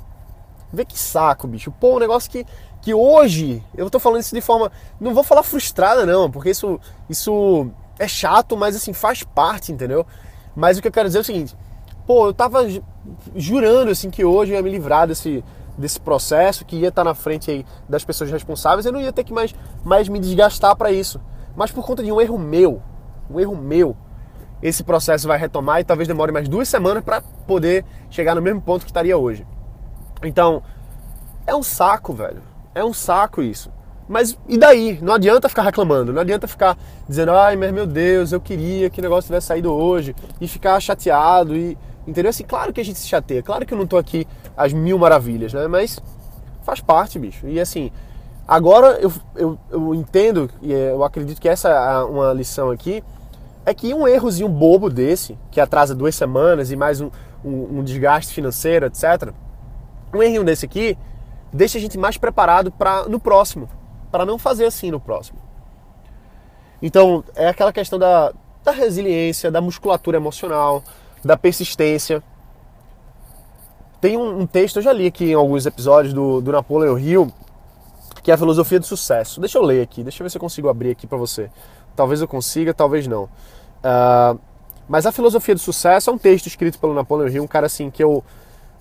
vê 0.73 0.87
que 0.87 0.99
saco, 0.99 1.47
bicho. 1.47 1.71
Pô, 1.71 1.97
um 1.97 1.99
negócio 1.99 2.31
que, 2.31 2.47
que 2.81 2.95
hoje, 2.95 3.63
eu 3.77 3.91
tô 3.91 4.01
falando 4.01 4.23
isso 4.23 4.35
de 4.35 4.41
forma, 4.41 4.73
não 4.99 5.13
vou 5.13 5.23
falar 5.23 5.43
frustrada 5.43 6.07
não, 6.07 6.31
porque 6.31 6.49
isso, 6.49 6.81
isso 7.11 7.71
é 7.99 8.09
chato, 8.09 8.57
mas 8.57 8.75
assim, 8.75 8.95
faz 8.95 9.23
parte, 9.23 9.71
entendeu? 9.71 10.07
Mas 10.57 10.79
o 10.79 10.83
que 10.83 10.89
eu 10.89 10.93
quero 10.93 11.11
dizer 11.11 11.19
é 11.19 11.21
o 11.21 11.25
seguinte, 11.25 11.55
pô, 12.07 12.29
eu 12.29 12.33
tava 12.33 12.67
jurando 13.37 13.91
assim 13.91 14.09
que 14.09 14.25
hoje 14.25 14.53
eu 14.53 14.57
ia 14.57 14.63
me 14.63 14.71
livrar 14.71 15.07
desse, 15.07 15.45
desse 15.81 15.99
processo, 15.99 16.65
que 16.65 16.77
ia 16.77 16.89
estar 16.89 17.03
na 17.03 17.15
frente 17.15 17.51
aí 17.51 17.67
das 17.89 18.05
pessoas 18.05 18.31
responsáveis, 18.31 18.87
eu 18.87 18.93
não 18.93 19.01
ia 19.01 19.13
ter 19.13 19.25
que 19.25 19.33
mais, 19.33 19.55
mais 19.85 20.09
me 20.09 20.19
desgastar 20.19 20.77
para 20.77 20.93
isso. 20.93 21.21
Mas 21.57 21.71
por 21.71 21.85
conta 21.85 22.03
de 22.03 22.13
um 22.13 22.21
erro 22.21 22.39
meu, 22.39 22.83
um 23.31 23.41
erro 23.41 23.57
meu, 23.57 23.97
esse 24.63 24.85
processo 24.85 25.27
vai 25.27 25.39
retomar 25.39 25.81
e 25.81 25.85
talvez 25.85 26.07
demore 26.07 26.31
mais 26.31 26.49
duas 26.49 26.69
semanas 26.69 27.03
para 27.03 27.23
poder 27.47 27.85
chegar 28.11 28.35
no 28.35 28.43
mesmo 28.43 28.61
ponto 28.61 28.83
que 28.83 28.91
estaria 28.91 29.17
hoje. 29.17 29.47
Então, 30.23 30.63
é 31.47 31.55
um 31.55 31.63
saco, 31.63 32.13
velho. 32.13 32.43
É 32.75 32.85
um 32.85 32.93
saco 32.93 33.43
isso. 33.43 33.73
Mas 34.09 34.37
e 34.49 34.59
daí? 34.59 34.99
Não 35.01 35.15
adianta 35.15 35.49
ficar 35.49 35.63
reclamando, 35.63 36.13
não 36.13 36.21
adianta 36.21 36.49
ficar 36.49 36.77
dizendo, 37.09 37.31
ai, 37.31 37.55
meu 37.55 37.87
Deus, 37.87 38.33
eu 38.33 38.41
queria 38.41 38.91
que 38.91 38.99
o 38.99 39.03
negócio 39.03 39.29
tivesse 39.29 39.47
saído 39.47 39.73
hoje 39.73 40.17
e 40.41 40.49
ficar 40.49 40.79
chateado 40.81 41.57
e. 41.57 41.79
Entendeu? 42.07 42.31
Assim, 42.31 42.45
claro 42.45 42.73
que 42.73 42.81
a 42.81 42.85
gente 42.85 42.99
se 42.99 43.07
chateia, 43.07 43.43
claro 43.43 43.67
que 43.67 43.75
eu 43.75 43.79
não 43.79 43.87
tô 43.87 43.97
aqui 43.97 44.27
às 44.57 44.73
mil 44.73 44.99
maravilhas, 44.99 45.53
né? 45.53 45.67
Mas 45.67 46.01
faz 46.63 46.81
parte, 46.81 47.19
bicho. 47.19 47.47
E 47.47 47.61
assim, 47.61 47.91
agora 48.47 48.99
eu, 49.01 49.13
eu, 49.37 49.59
eu 49.71 49.95
entendo 49.95 50.51
e 50.63 50.73
é, 50.73 50.93
eu 50.93 51.05
acredito 51.05 51.41
que 51.41 51.49
essa 51.49 51.69
é 51.69 52.05
uma 52.05 52.33
lição 52.33 52.71
aqui, 52.71 53.05
é 53.65 53.75
que 53.75 53.93
um 53.93 54.09
errozinho 54.09 54.49
bobo 54.49 54.89
desse, 54.89 55.39
que 55.51 55.61
atrasa 55.61 55.95
duas 55.95 56.15
semanas 56.15 56.71
e 56.71 56.77
mais 56.77 57.01
um, 57.01 57.11
um, 57.45 57.79
um 57.79 57.85
desgaste 57.85 58.33
financeiro, 58.33 58.87
etc. 58.87 59.33
Um 60.13 60.23
errinho 60.23 60.45
desse 60.45 60.65
aqui 60.65 60.97
deixa 61.53 61.79
a 61.79 61.81
gente 61.81 61.99
mais 61.99 62.17
preparado 62.17 62.71
para 62.73 63.05
no 63.05 63.21
próximo 63.21 63.69
para 64.11 64.27
não 64.27 64.39
fazer 64.39 64.67
assim 64.67 64.91
no 64.91 65.01
próximo. 65.01 65.39
Então, 66.83 67.23
é 67.35 67.49
aquela 67.49 67.73
questão 67.73 67.99
da, 67.99 68.33
da 68.65 68.73
resiliência, 68.73 69.51
da 69.51 69.61
musculatura 69.61 70.17
emocional, 70.17 70.83
da 71.25 71.37
persistência. 71.37 72.23
Tem 74.01 74.17
um, 74.17 74.41
um, 74.41 74.47
texto, 74.47 74.77
eu 74.77 74.83
já 74.83 74.93
li 74.93 75.07
aqui 75.07 75.31
em 75.31 75.35
alguns 75.35 75.67
episódios 75.67 76.15
do, 76.15 76.41
do 76.41 76.53
Napoleon 76.53 76.99
Hill, 76.99 77.33
que 78.23 78.31
é 78.31 78.35
a 78.35 78.39
filosofia 78.39 78.81
do 78.81 78.87
sucesso. 78.87 79.41
Deixa 79.41 79.59
eu 79.59 79.63
ler 79.63 79.83
aqui, 79.83 80.03
deixa 80.03 80.23
eu 80.23 80.25
ver 80.25 80.31
se 80.31 80.37
eu 80.39 80.41
consigo 80.41 80.69
abrir 80.69 80.91
aqui 80.91 81.07
para 81.07 81.19
você. 81.19 81.51
Talvez 81.95 82.21
eu 82.21 82.29
consiga, 82.29 82.73
talvez 82.73 83.07
não. 83.07 83.25
Uh, 83.25 84.39
mas 84.89 85.07
a 85.07 85.13
filosofia 85.13 85.55
do 85.55 85.61
sucesso 85.61 86.11
é 86.11 86.13
um 86.13 86.19
texto 86.19 86.47
escrito 86.47 86.79
pelo 86.79 86.95
Napoleon 86.95 87.29
Hill, 87.29 87.45
um 87.45 87.47
cara 87.47 87.67
assim 87.67 87.91
que 87.91 88.03
eu, 88.03 88.25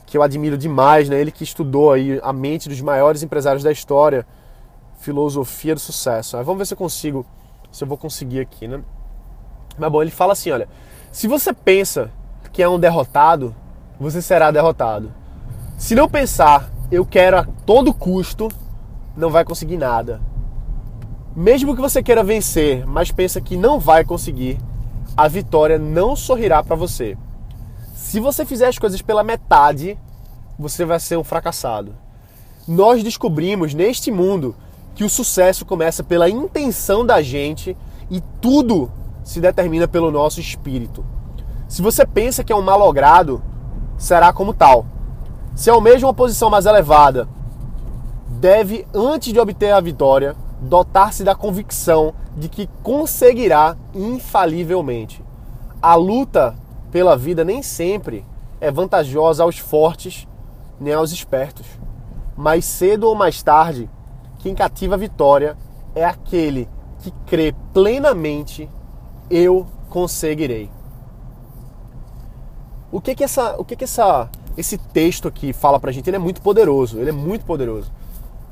que 0.06 0.18
eu 0.18 0.24
admiro 0.24 0.58
demais, 0.58 1.10
né? 1.10 1.20
Ele 1.20 1.32
que 1.32 1.44
estudou 1.44 1.92
aí 1.92 2.20
a 2.24 2.32
mente 2.32 2.70
dos 2.70 2.82
maiores 2.82 3.22
empresários 3.22 3.64
da 3.64 3.72
história 3.72 4.26
filosofia 5.00 5.74
do 5.74 5.80
sucesso. 5.80 6.38
Vamos 6.44 6.58
ver 6.58 6.66
se 6.66 6.74
eu 6.74 6.78
consigo, 6.78 7.26
se 7.72 7.84
eu 7.84 7.88
vou 7.88 7.98
conseguir 7.98 8.40
aqui, 8.40 8.68
né? 8.68 8.82
Mas 9.78 9.92
bom, 9.92 10.02
ele 10.02 10.12
fala 10.12 10.34
assim, 10.34 10.52
olha, 10.52 10.68
se 11.12 11.28
você 11.28 11.54
pensa 11.54 12.12
que 12.60 12.64
é 12.64 12.68
um 12.68 12.78
derrotado, 12.78 13.56
você 13.98 14.22
será 14.22 14.52
derrotado. 14.52 15.14
Se 15.78 15.96
não 15.96 16.10
pensar, 16.10 16.70
eu 16.92 17.06
quero 17.06 17.38
a 17.38 17.46
todo 17.66 17.94
custo, 17.94 18.50
não 19.16 19.30
vai 19.30 19.46
conseguir 19.46 19.78
nada. 19.78 20.20
Mesmo 21.34 21.74
que 21.74 21.80
você 21.80 22.04
queira 22.04 22.22
vencer, 22.22 22.86
mas 22.86 23.12
pensa 23.12 23.40
que 23.40 23.56
não 23.56 23.80
vai 23.80 24.04
conseguir, 24.04 24.60
a 25.16 25.26
vitória 25.30 25.80
não 25.80 26.18
sorrirá 26.18 26.62
para 26.62 26.76
você. 26.76 27.18
Se 27.94 28.20
você 28.20 28.44
fizer 28.44 28.68
as 28.68 28.78
coisas 28.78 29.02
pela 29.02 29.24
metade, 29.24 29.98
você 30.60 30.84
vai 30.84 31.00
ser 31.00 31.18
um 31.18 31.24
fracassado. 31.24 31.96
Nós 32.68 33.02
descobrimos 33.02 33.74
neste 33.74 34.12
mundo 34.12 34.54
que 34.94 35.06
o 35.06 35.10
sucesso 35.10 35.66
começa 35.66 36.04
pela 36.04 36.30
intenção 36.30 37.06
da 37.06 37.22
gente 37.22 37.78
e 38.12 38.20
tudo 38.42 38.92
se 39.24 39.40
determina 39.40 39.88
pelo 39.88 40.12
nosso 40.12 40.42
espírito. 40.42 41.06
Se 41.70 41.84
você 41.84 42.04
pensa 42.04 42.44
que 42.44 42.52
é 42.52 42.56
um 42.56 42.64
malogrado, 42.64 43.44
será 43.96 44.34
como 44.34 44.56
tal. 44.56 44.88
Se 45.54 45.70
almeja 45.70 46.08
uma 46.08 46.16
posição 46.16 46.50
mais 46.50 46.66
elevada, 46.66 47.30
deve, 48.28 48.88
antes 48.92 49.32
de 49.32 49.40
obter 49.40 49.72
a 49.72 49.80
vitória, 49.80 50.36
dotar-se 50.60 51.24
da 51.24 51.36
convicção 51.36 52.16
de 52.36 52.50
que 52.50 52.68
conseguirá 52.82 53.78
infalivelmente. 53.94 55.24
A 55.80 55.94
luta 55.94 56.56
pela 56.92 57.16
vida 57.16 57.46
nem 57.46 57.62
sempre 57.62 58.26
é 58.60 58.72
vantajosa 58.72 59.44
aos 59.44 59.60
fortes 59.60 60.28
nem 60.80 60.96
aos 60.96 61.12
espertos. 61.12 61.68
Mais 62.36 62.66
cedo 62.66 63.04
ou 63.04 63.14
mais 63.14 63.44
tarde, 63.44 63.88
quem 64.40 64.56
cativa 64.56 64.96
a 64.96 64.98
vitória 64.98 65.56
é 65.94 66.04
aquele 66.04 66.68
que 66.98 67.12
crê 67.28 67.54
plenamente 67.72 68.68
eu 69.30 69.68
conseguirei. 69.88 70.79
O 72.92 73.00
que 73.00 73.14
que 73.14 73.24
essa, 73.24 73.56
o 73.58 73.64
que 73.64 73.76
que 73.76 73.84
essa, 73.84 74.30
esse 74.58 74.78
texto 74.78 75.28
aqui 75.28 75.54
fala 75.54 75.80
pra 75.80 75.92
gente? 75.92 76.10
Ele 76.10 76.18
é 76.18 76.20
muito 76.20 76.42
poderoso, 76.42 77.00
ele 77.00 77.10
é 77.10 77.14
muito 77.14 77.46
poderoso. 77.46 77.92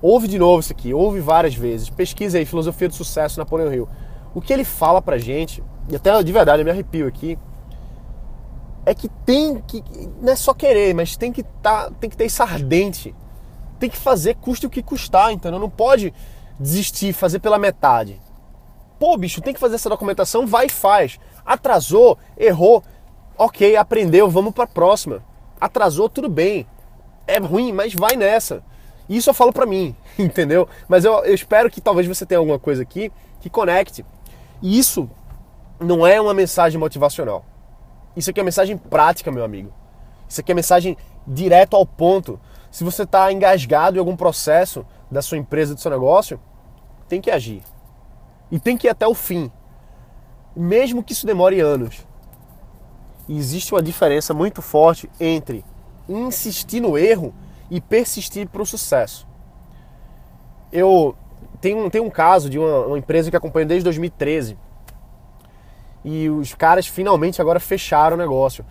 Ouve 0.01 0.27
de 0.27 0.38
novo 0.38 0.60
isso 0.60 0.72
aqui, 0.72 0.94
ouve 0.94 1.20
várias 1.20 1.56
vezes. 1.56 1.89
Pesquisa 1.89 2.38
aí, 2.38 2.46
Filosofia 2.46 2.88
do 2.88 2.94
Sucesso, 2.94 3.39
Napoleão 3.39 3.74
Hill. 3.74 3.89
O 4.36 4.41
que 4.41 4.53
ele 4.53 4.63
fala 4.63 5.01
pra 5.01 5.17
gente, 5.17 5.63
e 5.89 5.96
até 5.96 6.22
de 6.22 6.32
verdade 6.32 6.62
eu 6.62 6.65
me 6.65 6.72
arrepio 6.72 7.08
aqui, 7.08 7.38
é 8.86 8.94
que 8.94 9.10
tem 9.25 9.60
que. 9.67 9.84
Não 10.22 10.32
é 10.32 10.36
só 10.36 10.53
querer, 10.53 10.94
mas 10.94 11.17
tem 11.17 11.32
que, 11.32 11.44
tá, 11.44 11.91
tem 12.00 12.10
que 12.10 12.15
ter 12.15 12.25
isso 12.25 12.44
ardente. 12.44 13.15
Tem 13.79 13.89
que 13.89 13.98
fazer, 13.98 14.36
custe 14.36 14.65
o 14.65 14.70
que 14.70 14.82
custar, 14.82 15.32
entendeu? 15.32 15.60
Não 15.60 15.70
pode 15.70 16.13
desistir, 16.60 17.12
fazer 17.12 17.39
pela 17.39 17.58
metade. 17.58 18.22
Pô, 19.00 19.15
bicho, 19.17 19.41
tem 19.41 19.53
que 19.53 19.60
fazer 19.60 19.75
essa 19.75 19.89
documentação, 19.89 20.48
vai 20.48 20.67
e 20.67 20.70
faz. 20.70 21.20
Atrasou, 21.46 22.17
errou, 22.38 22.84
ok, 23.38 23.75
aprendeu, 23.75 24.29
vamos 24.29 24.53
para 24.53 24.63
a 24.63 24.67
próxima. 24.67 25.24
Atrasou, 25.60 26.10
tudo 26.10 26.29
bem. 26.29 26.67
É 27.25 27.38
ruim, 27.39 27.72
mas 27.72 27.94
vai 27.94 28.15
nessa. 28.15 28.63
Isso 29.10 29.29
eu 29.29 29.34
falo 29.34 29.53
para 29.53 29.65
mim, 29.65 29.96
entendeu? 30.17 30.67
Mas 30.88 31.06
eu, 31.06 31.13
eu 31.25 31.34
espero 31.34 31.70
que 31.70 31.82
talvez 31.82 32.08
você 32.08 32.25
tenha 32.25 32.39
alguma 32.39 32.60
coisa 32.60 32.84
aqui 32.84 33.12
que 33.39 33.50
conecte. 33.50 34.06
E 34.62 34.77
isso 34.77 35.10
não 35.79 36.06
é 36.06 36.20
uma 36.20 36.34
mensagem 36.34 36.79
motivacional. 36.79 37.46
Isso 38.15 38.29
aqui 38.29 38.39
é 38.39 38.44
mensagem 38.44 38.77
prática, 38.77 39.32
meu 39.32 39.44
amigo. 39.44 39.72
Isso 40.27 40.41
aqui 40.41 40.51
é 40.51 40.56
mensagem 40.56 40.98
direto 41.25 41.75
ao 41.75 41.86
ponto. 41.86 42.39
Se 42.72 42.84
você 42.84 43.03
está 43.03 43.32
engasgado 43.32 43.98
em 43.98 44.00
algum 44.00 44.15
processo 44.15 44.86
da 45.10 45.22
sua 45.22 45.38
empresa, 45.38 45.74
do 45.74 45.79
seu 45.79 45.91
negócio, 45.91 46.39
tem 47.08 47.22
que 47.22 47.32
agir. 47.32 47.62
E 48.51 48.60
tem 48.60 48.77
que 48.77 48.88
ir 48.88 48.89
até 48.89 49.08
o 49.08 49.13
fim. 49.13 49.51
Mesmo 50.56 51.03
que 51.03 51.13
isso 51.13 51.25
demore 51.25 51.60
anos. 51.60 52.06
Existe 53.29 53.74
uma 53.74 53.81
diferença 53.81 54.34
muito 54.34 54.62
forte 54.62 55.10
entre 55.19 55.63
insistir 56.07 56.79
no 56.79 56.98
erro 56.98 57.34
e 57.69 57.81
persistir 57.81 58.48
para 58.48 58.62
o 58.62 58.65
sucesso. 58.65 59.27
Eu 60.72 61.15
tenho, 61.60 61.89
tenho 61.89 62.05
um 62.05 62.10
caso 62.10 62.50
de 62.50 62.57
uma, 62.57 62.86
uma 62.88 62.98
empresa 62.98 63.29
que 63.29 63.36
acompanho 63.36 63.67
desde 63.67 63.84
2013 63.84 64.57
e 66.03 66.29
os 66.29 66.53
caras 66.53 66.88
finalmente 66.88 67.41
agora 67.41 67.60
fecharam 67.60 68.15
o 68.15 68.19
negócio. 68.19 68.65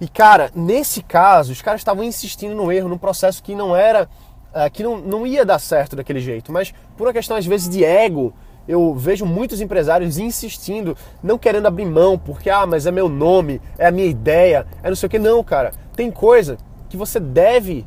E 0.00 0.08
cara, 0.08 0.50
nesse 0.54 1.02
caso, 1.02 1.52
os 1.52 1.62
caras 1.62 1.80
estavam 1.80 2.04
insistindo 2.04 2.54
no 2.54 2.70
erro, 2.70 2.88
num 2.88 2.98
processo 2.98 3.42
que 3.42 3.54
não 3.54 3.74
era, 3.74 4.08
uh, 4.50 4.70
que 4.72 4.82
não, 4.82 4.98
não 4.98 5.26
ia 5.26 5.44
dar 5.44 5.58
certo 5.58 5.96
daquele 5.96 6.20
jeito, 6.20 6.52
mas 6.52 6.72
por 6.96 7.06
uma 7.06 7.12
questão 7.12 7.36
às 7.36 7.46
vezes 7.46 7.68
de 7.68 7.84
ego, 7.84 8.32
eu 8.66 8.94
vejo 8.94 9.26
muitos 9.26 9.60
empresários 9.60 10.18
insistindo, 10.18 10.96
não 11.22 11.38
querendo 11.38 11.66
abrir 11.66 11.84
mão, 11.84 12.18
porque 12.18 12.48
ah, 12.48 12.66
mas 12.66 12.86
é 12.86 12.90
meu 12.90 13.08
nome, 13.08 13.60
é 13.78 13.86
a 13.86 13.90
minha 13.90 14.06
ideia, 14.06 14.66
é 14.82 14.88
não 14.88 14.96
sei 14.96 15.06
o 15.06 15.10
que. 15.10 15.18
Não, 15.18 15.42
cara, 15.44 15.72
tem 15.94 16.10
coisa 16.10 16.56
que 16.88 16.96
você 16.96 17.20
deve 17.20 17.86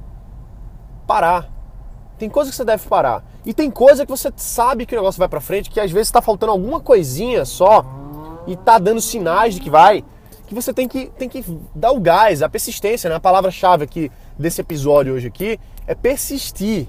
parar. 1.07 1.49
Tem 2.17 2.29
coisa 2.29 2.49
que 2.49 2.55
você 2.55 2.65
deve 2.65 2.87
parar. 2.87 3.23
E 3.45 3.53
tem 3.53 3.71
coisa 3.71 4.05
que 4.05 4.11
você 4.11 4.31
sabe 4.35 4.85
que 4.85 4.95
o 4.95 4.97
negócio 4.97 5.19
vai 5.19 5.27
para 5.27 5.39
frente, 5.39 5.69
que 5.69 5.79
às 5.79 5.91
vezes 5.91 6.07
está 6.07 6.21
faltando 6.21 6.51
alguma 6.51 6.79
coisinha 6.79 7.45
só 7.45 7.85
e 8.45 8.55
tá 8.55 8.77
dando 8.77 8.99
sinais 8.99 9.55
de 9.55 9.61
que 9.61 9.69
vai, 9.69 10.03
que 10.47 10.55
você 10.55 10.73
tem 10.73 10.87
que, 10.87 11.07
tem 11.17 11.29
que 11.29 11.43
dar 11.75 11.91
o 11.91 11.99
gás, 11.99 12.41
a 12.41 12.49
persistência, 12.49 13.09
né? 13.09 13.15
A 13.15 13.19
palavra-chave 13.19 13.83
aqui 13.83 14.11
desse 14.37 14.61
episódio 14.61 15.13
hoje 15.13 15.27
aqui 15.27 15.59
é 15.85 15.93
persistir. 15.93 16.87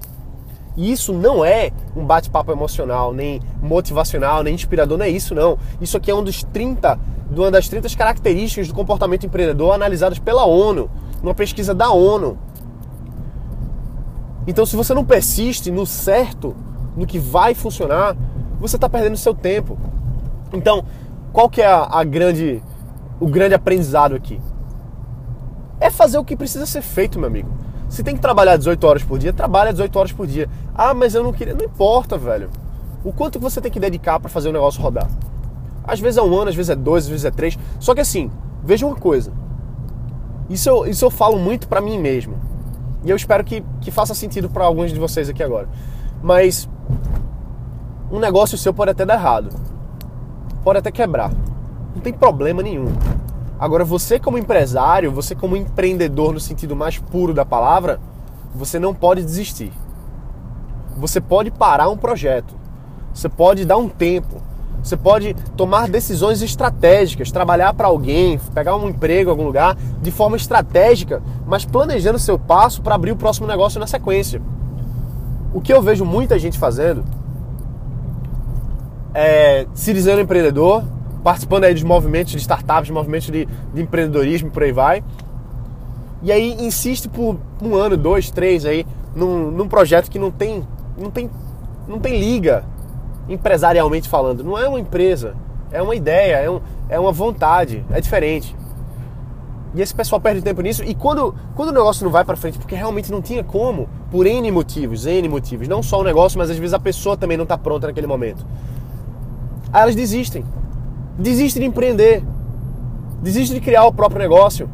E 0.79 0.93
isso 0.93 1.13
não 1.13 1.45
é 1.45 1.73
um 1.97 2.05
bate-papo 2.05 2.53
emocional, 2.53 3.13
nem 3.13 3.43
motivacional, 3.61 4.45
nem 4.45 4.55
inspirador, 4.55 4.97
não 4.97 5.05
é 5.05 5.11
isso 5.11 5.35
não. 5.35 5.59
Isso 5.81 5.97
aqui 5.97 6.09
é 6.09 6.15
um 6.15 6.23
dos 6.23 6.45
30, 6.45 6.97
uma 7.37 7.51
das 7.51 7.69
30 7.69 7.89
características 7.97 8.69
do 8.69 8.75
comportamento 8.75 9.27
empreendedor 9.27 9.73
analisadas 9.75 10.21
pela 10.21 10.47
ONU, 10.47 10.89
numa 11.21 11.35
pesquisa 11.35 11.75
da 11.75 11.91
ONU. 11.91 12.39
Então, 14.47 14.65
se 14.65 14.77
você 14.77 14.95
não 14.95 15.05
persiste 15.05 15.69
no 15.69 15.85
certo, 15.85 16.55
no 16.97 17.09
que 17.09 17.19
vai 17.19 17.55
funcionar, 17.55 18.17
você 18.61 18.77
está 18.77 18.89
perdendo 18.89 19.17
seu 19.17 19.35
tempo. 19.35 19.77
Então, 20.53 20.85
qual 21.33 21.51
que 21.51 21.61
é 21.61 21.67
a, 21.67 21.89
a, 21.91 22.05
grande, 22.05 22.63
o 23.19 23.27
grande 23.27 23.55
aprendizado 23.55 24.15
aqui? 24.15 24.41
É 25.81 25.91
fazer 25.91 26.19
o 26.19 26.25
que 26.25 26.37
precisa 26.37 26.67
ser 26.67 26.83
feito, 26.83 27.19
meu 27.19 27.27
amigo. 27.27 27.51
Se 27.89 28.03
tem 28.03 28.15
que 28.15 28.21
trabalhar 28.21 28.57
18 28.57 28.85
horas 28.87 29.03
por 29.03 29.19
dia, 29.19 29.33
trabalha 29.33 29.73
18 29.73 29.99
horas 29.99 30.13
por 30.13 30.27
dia. 30.27 30.49
Ah, 30.75 30.93
mas 30.93 31.15
eu 31.15 31.23
não 31.23 31.33
queria. 31.33 31.55
Não 31.55 31.65
importa, 31.65 32.19
velho. 32.19 32.51
O 33.05 33.13
quanto 33.13 33.39
você 33.39 33.61
tem 33.61 33.71
que 33.71 33.81
dedicar 33.81 34.21
para 34.21 34.29
fazer 34.29 34.49
o 34.49 34.53
negócio 34.53 34.83
rodar. 34.83 35.09
Às 35.85 36.01
vezes 36.01 36.19
é 36.19 36.23
um 36.23 36.35
ano, 36.37 36.51
às 36.51 36.55
vezes 36.55 36.71
é 36.71 36.77
dois, 36.77 37.05
às 37.05 37.11
vezes 37.11 37.25
é 37.25 37.31
três. 37.31 37.59
Só 37.81 37.95
que 37.95 38.01
assim, 38.01 38.31
veja 38.63 38.87
uma 38.87 38.97
coisa. 38.97 39.33
Isso 40.51 40.69
eu, 40.69 40.87
isso 40.87 41.05
eu 41.05 41.11
falo 41.11 41.39
muito 41.39 41.67
para 41.67 41.81
mim 41.81 41.99
mesmo. 41.99 42.37
E 43.05 43.11
eu 43.11 43.17
espero 43.17 43.43
que, 43.45 43.65
que 43.81 43.91
faça 43.91 44.15
sentido 44.15 44.51
para 44.51 44.65
alguns 44.65 44.93
de 44.93 44.99
vocês 44.99 45.29
aqui 45.29 45.43
agora. 45.43 45.69
Mas 46.23 46.69
um 48.11 48.19
negócio 48.19 48.59
seu 48.59 48.75
pode 48.75 48.91
até 48.91 49.07
dar 49.07 49.15
errado. 49.15 49.49
Pode 50.63 50.79
até 50.79 50.91
quebrar. 50.91 51.31
Não 51.95 52.03
tem 52.03 52.13
problema 52.13 52.63
nenhum. 52.63 52.93
Agora, 53.59 53.85
você 53.85 54.19
como 54.19 54.39
empresário, 54.39 55.11
você 55.11 55.35
como 55.35 55.57
empreendedor 55.57 56.33
no 56.33 56.39
sentido 56.39 56.77
mais 56.77 56.99
puro 56.99 57.35
da 57.35 57.45
palavra, 57.45 57.99
você 58.55 58.79
não 58.79 58.95
pode 58.95 59.23
desistir. 59.23 59.73
Você 60.97 61.21
pode 61.21 61.51
parar 61.51 61.89
um 61.89 61.97
projeto. 61.97 62.55
Você 63.13 63.29
pode 63.29 63.65
dar 63.65 63.77
um 63.77 63.89
tempo. 63.89 64.41
Você 64.83 64.97
pode 64.97 65.35
tomar 65.57 65.89
decisões 65.89 66.41
estratégicas, 66.41 67.33
trabalhar 67.33 67.75
para 67.75 67.89
alguém, 67.89 68.39
pegar 68.55 68.77
um 68.77 68.89
emprego 68.89 69.29
em 69.29 69.33
algum 69.33 69.45
lugar 69.45 69.77
de 70.01 70.11
forma 70.11 70.37
estratégica, 70.37 71.21
mas 71.45 71.65
planejando 71.65 72.19
seu 72.19 72.39
passo 72.39 72.81
para 72.81 72.95
abrir 72.95 73.11
o 73.11 73.17
próximo 73.17 73.47
negócio 73.47 73.81
na 73.81 73.89
sequência. 73.89 74.41
O 75.53 75.61
que 75.61 75.73
eu 75.73 75.83
vejo 75.83 76.05
muita 76.05 76.39
gente 76.39 76.57
fazendo 76.57 77.05
é 79.13 79.67
se 79.75 79.93
dizendo 79.93 80.21
empreendedor, 80.21 80.85
participando 81.29 81.65
aí 81.65 81.75
dos 81.75 81.83
movimentos 81.83 82.33
de 82.33 82.39
startups, 82.39 82.89
movimentos 82.89 83.29
de, 83.31 83.47
de 83.75 83.83
empreendedorismo, 83.83 84.51
por 84.51 84.63
aí 84.63 84.73
vai. 84.73 85.05
E 86.23 86.33
aí 86.33 86.57
insiste 86.59 87.07
por 87.07 87.37
um 87.63 87.75
ano, 87.75 87.99
dois, 87.99 88.31
três 88.31 88.65
aí 88.65 88.87
num, 89.15 89.51
num 89.51 89.69
projeto 89.69 90.11
que 90.11 90.19
não 90.19 90.31
tem, 90.31 90.67
não 90.99 91.11
tem, 91.11 91.29
não 91.87 91.99
tem 91.99 92.19
liga 92.19 92.65
empresarialmente 93.29 94.09
falando. 94.09 94.43
Não 94.43 94.57
é 94.57 94.67
uma 94.67 94.81
empresa, 94.81 95.35
é 95.71 95.83
uma 95.83 95.95
ideia, 95.95 96.37
é, 96.37 96.51
um, 96.51 96.63
é 96.89 96.99
uma 96.99 97.13
vontade, 97.13 97.85
é 97.91 98.01
diferente. 98.01 98.57
E 99.75 99.83
esse 99.83 99.95
pessoal 99.95 100.19
perde 100.19 100.41
tempo 100.41 100.63
nisso. 100.63 100.83
E 100.83 100.95
quando, 100.95 101.35
quando 101.55 101.69
o 101.69 101.73
negócio 101.73 102.05
não 102.05 102.11
vai 102.11 102.25
para 102.25 102.39
frente, 102.39 102.59
porque 102.59 102.75
realmente 102.75 103.13
não 103.13 103.21
tinha 103.21 103.45
como, 103.45 103.87
por 104.11 104.27
N 104.27 104.51
motivos, 104.51 105.05
N 105.05 105.29
motivos, 105.29 105.69
não 105.69 105.83
só 105.83 106.01
o 106.01 106.05
negócio, 106.05 106.39
mas 106.39 106.49
às 106.49 106.57
vezes 106.57 106.73
a 106.73 106.81
pessoa 106.81 107.19
também 107.19 107.37
não 107.37 107.45
está 107.45 107.59
pronta 107.59 107.87
naquele 107.87 108.07
momento. 108.07 108.47
Aí 109.71 109.83
elas 109.83 109.95
desistem. 109.95 110.43
Desistem 111.19 111.63
de 111.63 111.69
empreender. 111.69 112.23
Desistem 113.21 113.59
de 113.59 113.65
criar 113.65 113.85
o 113.85 113.93
próprio 113.93 114.21
negócio. 114.21 114.71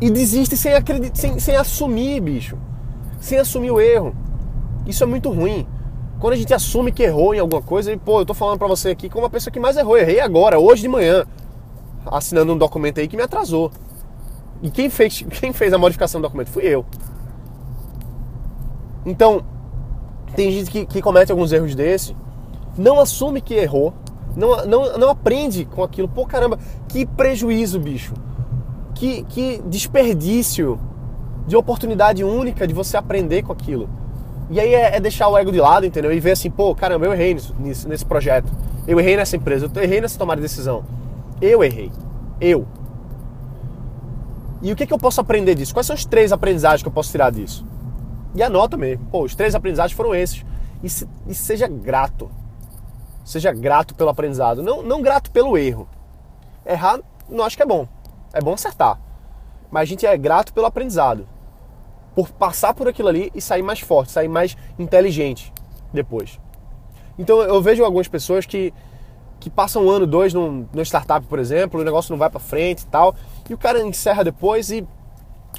E 0.00 0.10
desistem 0.10 0.58
sem, 0.58 0.74
acreditar, 0.74 1.16
sem, 1.16 1.38
sem 1.38 1.56
assumir, 1.56 2.20
bicho. 2.20 2.58
Sem 3.18 3.38
assumir 3.38 3.70
o 3.70 3.80
erro. 3.80 4.14
Isso 4.86 5.02
é 5.02 5.06
muito 5.06 5.30
ruim. 5.30 5.66
Quando 6.20 6.34
a 6.34 6.36
gente 6.36 6.52
assume 6.52 6.92
que 6.92 7.02
errou 7.02 7.34
em 7.34 7.38
alguma 7.38 7.62
coisa, 7.62 7.92
e 7.92 7.96
pô, 7.96 8.20
eu 8.20 8.26
tô 8.26 8.34
falando 8.34 8.58
pra 8.58 8.68
você 8.68 8.90
aqui 8.90 9.08
como 9.08 9.24
uma 9.24 9.30
pessoa 9.30 9.52
que 9.52 9.58
mais 9.58 9.76
errou. 9.76 9.96
Errei 9.96 10.20
agora, 10.20 10.58
hoje 10.58 10.82
de 10.82 10.88
manhã, 10.88 11.24
assinando 12.06 12.52
um 12.52 12.58
documento 12.58 13.00
aí 13.00 13.08
que 13.08 13.16
me 13.16 13.22
atrasou. 13.22 13.70
E 14.62 14.70
quem 14.70 14.90
fez, 14.90 15.24
quem 15.40 15.52
fez 15.52 15.72
a 15.72 15.78
modificação 15.78 16.20
do 16.20 16.24
documento 16.24 16.50
fui 16.50 16.64
eu. 16.64 16.84
Então, 19.06 19.42
tem 20.36 20.50
gente 20.50 20.70
que, 20.70 20.86
que 20.86 21.02
comete 21.02 21.32
alguns 21.32 21.52
erros 21.52 21.74
desse, 21.74 22.14
não 22.76 23.00
assume 23.00 23.40
que 23.40 23.54
errou, 23.54 23.92
não, 24.36 24.64
não, 24.66 24.98
não 24.98 25.10
aprende 25.10 25.64
com 25.64 25.82
aquilo. 25.82 26.08
Pô, 26.08 26.26
caramba, 26.26 26.58
que 26.88 27.06
prejuízo, 27.06 27.78
bicho. 27.78 28.14
Que, 28.94 29.22
que 29.24 29.62
desperdício 29.66 30.78
de 31.46 31.56
oportunidade 31.56 32.22
única 32.22 32.66
de 32.66 32.74
você 32.74 32.96
aprender 32.96 33.42
com 33.42 33.52
aquilo. 33.52 33.88
E 34.50 34.60
aí 34.60 34.74
é, 34.74 34.96
é, 34.96 35.00
deixar 35.00 35.28
o 35.28 35.36
ego 35.36 35.50
de 35.50 35.60
lado, 35.60 35.86
entendeu? 35.86 36.12
E 36.12 36.20
ver 36.20 36.32
assim, 36.32 36.50
pô, 36.50 36.74
caramba, 36.74 37.06
eu 37.06 37.12
errei 37.12 37.34
nisso, 37.58 37.88
nesse 37.88 38.04
projeto. 38.04 38.52
Eu 38.86 38.98
errei 39.00 39.16
nessa 39.16 39.36
empresa, 39.36 39.70
eu 39.74 39.82
errei 39.82 40.00
nessa 40.00 40.18
tomada 40.18 40.40
de 40.40 40.46
decisão. 40.46 40.84
Eu 41.40 41.62
errei. 41.64 41.90
Eu. 42.40 42.66
E 44.60 44.70
o 44.72 44.76
que, 44.76 44.86
que 44.86 44.92
eu 44.92 44.98
posso 44.98 45.20
aprender 45.20 45.54
disso? 45.54 45.72
Quais 45.72 45.86
são 45.86 45.96
os 45.96 46.04
três 46.04 46.32
aprendizagens 46.32 46.82
que 46.82 46.88
eu 46.88 46.92
posso 46.92 47.10
tirar 47.10 47.30
disso? 47.30 47.64
E 48.34 48.42
anota 48.42 48.76
mesmo. 48.76 49.04
Pô, 49.10 49.22
os 49.22 49.34
três 49.34 49.54
aprendizagens 49.54 49.96
foram 49.96 50.14
esses. 50.14 50.44
E, 50.82 50.88
se, 50.88 51.08
e 51.26 51.34
seja 51.34 51.66
grato. 51.66 52.30
Seja 53.24 53.52
grato 53.52 53.94
pelo 53.94 54.10
aprendizado. 54.10 54.62
Não, 54.62 54.82
não 54.82 55.02
grato 55.02 55.30
pelo 55.30 55.56
erro. 55.56 55.88
Errar, 56.66 57.00
não 57.28 57.44
acho 57.44 57.56
que 57.56 57.62
é 57.62 57.66
bom. 57.66 57.86
É 58.32 58.40
bom 58.40 58.54
acertar. 58.54 59.00
Mas 59.70 59.82
a 59.82 59.84
gente 59.86 60.06
é 60.06 60.16
grato 60.16 60.52
pelo 60.52 60.66
aprendizado 60.66 61.26
por 62.14 62.30
passar 62.30 62.74
por 62.74 62.88
aquilo 62.88 63.08
ali 63.08 63.30
e 63.34 63.40
sair 63.40 63.62
mais 63.62 63.80
forte, 63.80 64.12
sair 64.12 64.28
mais 64.28 64.56
inteligente 64.78 65.52
depois. 65.92 66.38
Então 67.18 67.40
eu 67.40 67.60
vejo 67.60 67.84
algumas 67.84 68.08
pessoas 68.08 68.46
que, 68.46 68.72
que 69.40 69.50
passam 69.50 69.86
um 69.86 69.90
ano, 69.90 70.06
dois 70.06 70.34
num, 70.34 70.66
numa 70.72 70.84
startup, 70.84 71.26
por 71.26 71.38
exemplo, 71.38 71.80
o 71.80 71.84
negócio 71.84 72.12
não 72.12 72.18
vai 72.18 72.30
para 72.30 72.40
frente 72.40 72.82
e 72.82 72.86
tal, 72.86 73.14
e 73.48 73.54
o 73.54 73.58
cara 73.58 73.82
encerra 73.82 74.24
depois 74.24 74.70
e. 74.70 74.86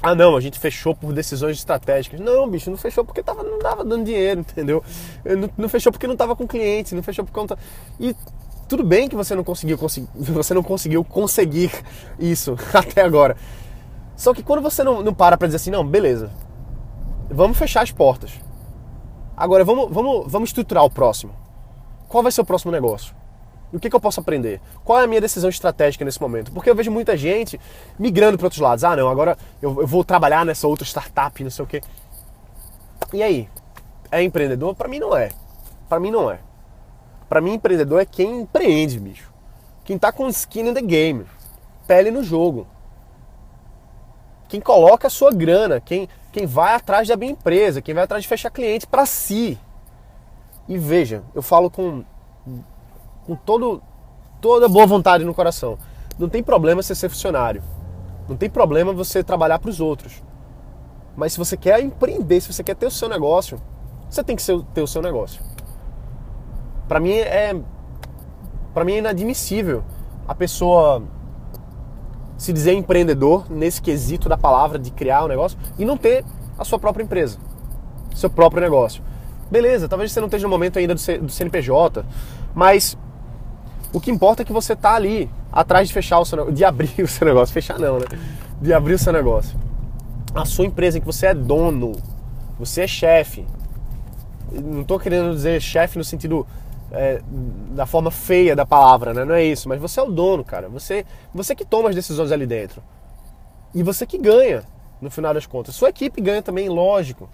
Ah 0.06 0.14
não, 0.14 0.36
a 0.36 0.40
gente 0.40 0.58
fechou 0.58 0.94
por 0.94 1.14
decisões 1.14 1.56
estratégicas. 1.56 2.20
Não, 2.20 2.46
bicho, 2.46 2.70
não 2.70 2.76
fechou 2.76 3.06
porque 3.06 3.22
tava, 3.22 3.42
não 3.42 3.58
dava 3.58 3.82
dando 3.82 4.04
dinheiro, 4.04 4.40
entendeu? 4.40 4.84
Não, 5.24 5.48
não 5.56 5.66
fechou 5.66 5.90
porque 5.90 6.06
não 6.06 6.14
tava 6.14 6.36
com 6.36 6.46
cliente, 6.46 6.94
não 6.94 7.02
fechou 7.02 7.24
por 7.24 7.32
conta. 7.32 7.58
E 7.98 8.14
tudo 8.68 8.84
bem 8.84 9.08
que 9.08 9.16
você 9.16 9.34
não 9.34 9.42
conseguiu, 9.42 9.78
você 10.14 10.52
não 10.52 10.62
conseguiu 10.62 11.02
conseguir 11.02 11.70
isso 12.18 12.54
até 12.74 13.00
agora. 13.00 13.34
Só 14.14 14.34
que 14.34 14.42
quando 14.42 14.60
você 14.60 14.84
não, 14.84 15.02
não 15.02 15.14
para 15.14 15.38
pra 15.38 15.48
dizer 15.48 15.56
assim, 15.56 15.70
não, 15.70 15.82
beleza, 15.86 16.30
vamos 17.30 17.56
fechar 17.56 17.82
as 17.82 17.90
portas. 17.90 18.32
Agora 19.34 19.64
vamos, 19.64 19.90
vamos, 19.90 20.30
vamos 20.30 20.50
estruturar 20.50 20.84
o 20.84 20.90
próximo. 20.90 21.34
Qual 22.10 22.22
vai 22.22 22.30
ser 22.30 22.42
o 22.42 22.44
próximo 22.44 22.70
negócio? 22.70 23.14
E 23.74 23.76
o 23.76 23.80
que, 23.80 23.90
que 23.90 23.96
eu 23.96 24.00
posso 24.00 24.20
aprender? 24.20 24.60
Qual 24.84 25.00
é 25.00 25.04
a 25.04 25.06
minha 25.06 25.20
decisão 25.20 25.50
estratégica 25.50 26.04
nesse 26.04 26.20
momento? 26.20 26.52
Porque 26.52 26.70
eu 26.70 26.74
vejo 26.74 26.90
muita 26.90 27.16
gente 27.16 27.60
migrando 27.98 28.38
para 28.38 28.46
outros 28.46 28.60
lados. 28.60 28.84
Ah, 28.84 28.94
não, 28.94 29.08
agora 29.08 29.36
eu, 29.60 29.80
eu 29.80 29.86
vou 29.86 30.04
trabalhar 30.04 30.46
nessa 30.46 30.66
outra 30.66 30.86
startup, 30.86 31.42
não 31.42 31.50
sei 31.50 31.64
o 31.64 31.68
quê. 31.68 31.82
E 33.12 33.22
aí? 33.22 33.48
É 34.10 34.22
empreendedor? 34.22 34.74
Para 34.74 34.88
mim 34.88 35.00
não 35.00 35.16
é. 35.16 35.30
Para 35.88 35.98
mim 35.98 36.10
não 36.10 36.30
é. 36.30 36.38
Para 37.28 37.40
mim 37.40 37.54
empreendedor 37.54 38.00
é 38.00 38.06
quem 38.06 38.42
empreende, 38.42 39.00
bicho. 39.00 39.32
Quem 39.84 39.98
tá 39.98 40.12
com 40.12 40.28
skin 40.28 40.68
in 40.68 40.74
the 40.74 40.80
game, 40.80 41.26
pele 41.86 42.10
no 42.10 42.22
jogo 42.22 42.66
quem 44.54 44.60
coloca 44.60 45.08
a 45.08 45.10
sua 45.10 45.32
grana, 45.32 45.80
quem, 45.80 46.08
quem 46.30 46.46
vai 46.46 46.74
atrás 46.74 47.08
da 47.08 47.16
minha 47.16 47.32
empresa, 47.32 47.82
quem 47.82 47.92
vai 47.92 48.04
atrás 48.04 48.22
de 48.22 48.28
fechar 48.28 48.50
cliente 48.50 48.86
para 48.86 49.04
si. 49.04 49.58
E 50.68 50.78
veja, 50.78 51.24
eu 51.34 51.42
falo 51.42 51.68
com, 51.68 52.04
com 53.26 53.34
todo, 53.34 53.82
toda 54.40 54.68
boa 54.68 54.86
vontade 54.86 55.24
no 55.24 55.34
coração. 55.34 55.78
Não 56.18 56.28
tem 56.28 56.42
problema 56.42 56.82
você 56.82 56.94
ser 56.94 57.08
funcionário. 57.08 57.62
Não 58.28 58.36
tem 58.36 58.48
problema 58.48 58.92
você 58.92 59.22
trabalhar 59.22 59.58
para 59.58 59.70
os 59.70 59.80
outros. 59.80 60.22
Mas 61.16 61.32
se 61.32 61.38
você 61.38 61.56
quer 61.56 61.80
empreender, 61.80 62.40
se 62.40 62.52
você 62.52 62.62
quer 62.62 62.74
ter 62.74 62.86
o 62.86 62.90
seu 62.90 63.08
negócio, 63.08 63.60
você 64.08 64.22
tem 64.22 64.36
que 64.36 64.42
ter 64.72 64.82
o 64.82 64.86
seu 64.86 65.02
negócio. 65.02 65.42
Para 66.88 67.00
mim 67.00 67.12
é 67.12 67.54
para 68.72 68.84
mim 68.84 68.94
é 68.94 68.98
inadmissível 68.98 69.84
a 70.26 70.34
pessoa 70.34 71.02
se 72.36 72.52
dizer 72.52 72.72
empreendedor 72.72 73.50
nesse 73.50 73.80
quesito 73.80 74.28
da 74.28 74.36
palavra 74.36 74.78
de 74.78 74.90
criar 74.90 75.24
um 75.24 75.28
negócio 75.28 75.56
e 75.78 75.84
não 75.84 75.96
ter 75.96 76.24
a 76.58 76.64
sua 76.64 76.78
própria 76.78 77.04
empresa, 77.04 77.38
seu 78.14 78.28
próprio 78.28 78.60
negócio. 78.60 79.02
Beleza, 79.50 79.88
talvez 79.88 80.10
você 80.10 80.20
não 80.20 80.26
esteja 80.26 80.44
no 80.44 80.50
momento 80.50 80.78
ainda 80.78 80.94
do 80.94 81.30
CNPJ, 81.30 82.04
mas 82.54 82.98
o 83.94 84.00
que 84.00 84.10
importa 84.10 84.42
é 84.42 84.44
que 84.44 84.52
você 84.52 84.72
está 84.72 84.94
ali 84.94 85.30
atrás 85.52 85.86
de 85.86 85.94
fechar 85.94 86.18
o 86.18 86.24
seu 86.24 86.50
de 86.50 86.64
abrir 86.64 86.92
o 87.00 87.06
seu 87.06 87.24
negócio, 87.26 87.54
fechar 87.54 87.78
não, 87.78 88.00
né? 88.00 88.06
De 88.60 88.72
abrir 88.74 88.94
o 88.94 88.98
seu 88.98 89.12
negócio. 89.12 89.56
A 90.34 90.44
sua 90.44 90.66
empresa 90.66 90.98
em 90.98 91.00
que 91.00 91.06
você 91.06 91.28
é 91.28 91.34
dono, 91.34 91.92
você 92.58 92.82
é 92.82 92.86
chefe. 92.88 93.46
Não 94.50 94.82
estou 94.82 94.98
querendo 94.98 95.32
dizer 95.32 95.60
chefe 95.62 95.96
no 95.96 96.02
sentido 96.02 96.44
é, 96.90 97.22
da 97.70 97.86
forma 97.86 98.10
feia 98.10 98.56
da 98.56 98.66
palavra, 98.66 99.14
né? 99.14 99.24
Não 99.24 99.34
é 99.34 99.44
isso, 99.44 99.68
mas 99.68 99.80
você 99.80 100.00
é 100.00 100.02
o 100.02 100.10
dono, 100.10 100.44
cara. 100.44 100.68
Você, 100.68 101.06
você 101.32 101.54
que 101.54 101.64
toma 101.64 101.88
as 101.88 101.94
decisões 101.94 102.32
ali 102.32 102.46
dentro. 102.46 102.82
E 103.72 103.80
você 103.84 104.04
que 104.04 104.18
ganha, 104.18 104.64
no 105.00 105.08
final 105.10 105.32
das 105.32 105.46
contas. 105.46 105.76
Sua 105.76 105.90
equipe 105.90 106.20
ganha 106.20 106.42
também, 106.42 106.68
lógico. 106.68 107.28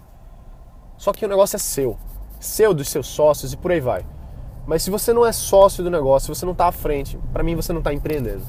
Só 0.95 1.11
que 1.11 1.25
o 1.25 1.29
negócio 1.29 1.55
é 1.55 1.59
seu. 1.59 1.97
Seu, 2.39 2.71
dos 2.71 2.87
seus 2.89 3.07
sócios 3.07 3.51
e 3.51 3.57
por 3.57 3.71
aí 3.71 3.79
vai. 3.79 4.05
Mas 4.65 4.83
se 4.83 4.89
você 4.89 5.11
não 5.13 5.25
é 5.25 5.31
sócio 5.31 5.83
do 5.83 5.89
negócio, 5.89 6.33
se 6.33 6.39
você 6.39 6.45
não 6.45 6.53
está 6.53 6.67
à 6.67 6.71
frente, 6.71 7.17
para 7.33 7.43
mim 7.43 7.55
você 7.55 7.73
não 7.73 7.79
está 7.79 7.93
empreendendo. 7.93 8.43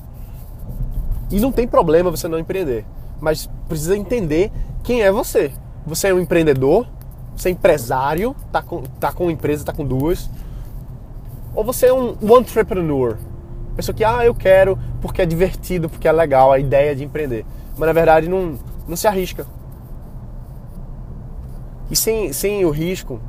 E 1.31 1.41
não 1.41 1.51
tem 1.51 1.67
problema 1.67 2.11
você 2.11 2.29
não 2.29 2.39
empreender. 2.39 2.85
Mas 3.21 3.49
precisa 3.69 3.97
entender 3.97 4.53
quem 4.83 5.03
é 5.03 5.11
você. 5.11 5.53
Você 5.87 6.09
é 6.09 6.15
um 6.15 6.21
empreendedor, 6.21 6.87
você 7.37 7.49
é 7.49 7.53
empresário, 7.53 8.37
tá 8.53 8.63
com, 8.63 8.83
tá 9.01 9.13
com 9.13 9.31
empresa, 9.31 9.65
tá 9.65 9.73
com 9.73 9.85
duas 9.85 10.31
ou 11.55 11.65
você 11.65 11.87
é 11.87 11.93
um 11.93 12.17
entrepreneur? 12.39 13.19
Pessoa 13.77 13.95
que, 13.95 14.05
ah, 14.05 14.25
eu 14.25 14.35
quero 14.35 14.79
porque 15.01 15.23
é 15.23 15.27
divertido, 15.27 15.89
porque 15.89 16.09
é 16.09 16.13
legal 16.13 16.53
a 16.53 16.59
ideia 16.59 16.95
de 16.95 17.05
empreender. 17.05 17.45
Mas 17.77 17.87
na 17.87 17.93
verdade 17.93 18.29
não, 18.29 18.59
não 18.87 18.97
se 18.97 19.07
arrisca. 19.07 19.47
E 21.91 21.97
sem, 21.97 22.33
sem 22.33 22.65
o 22.65 22.71
risco, 22.71 23.21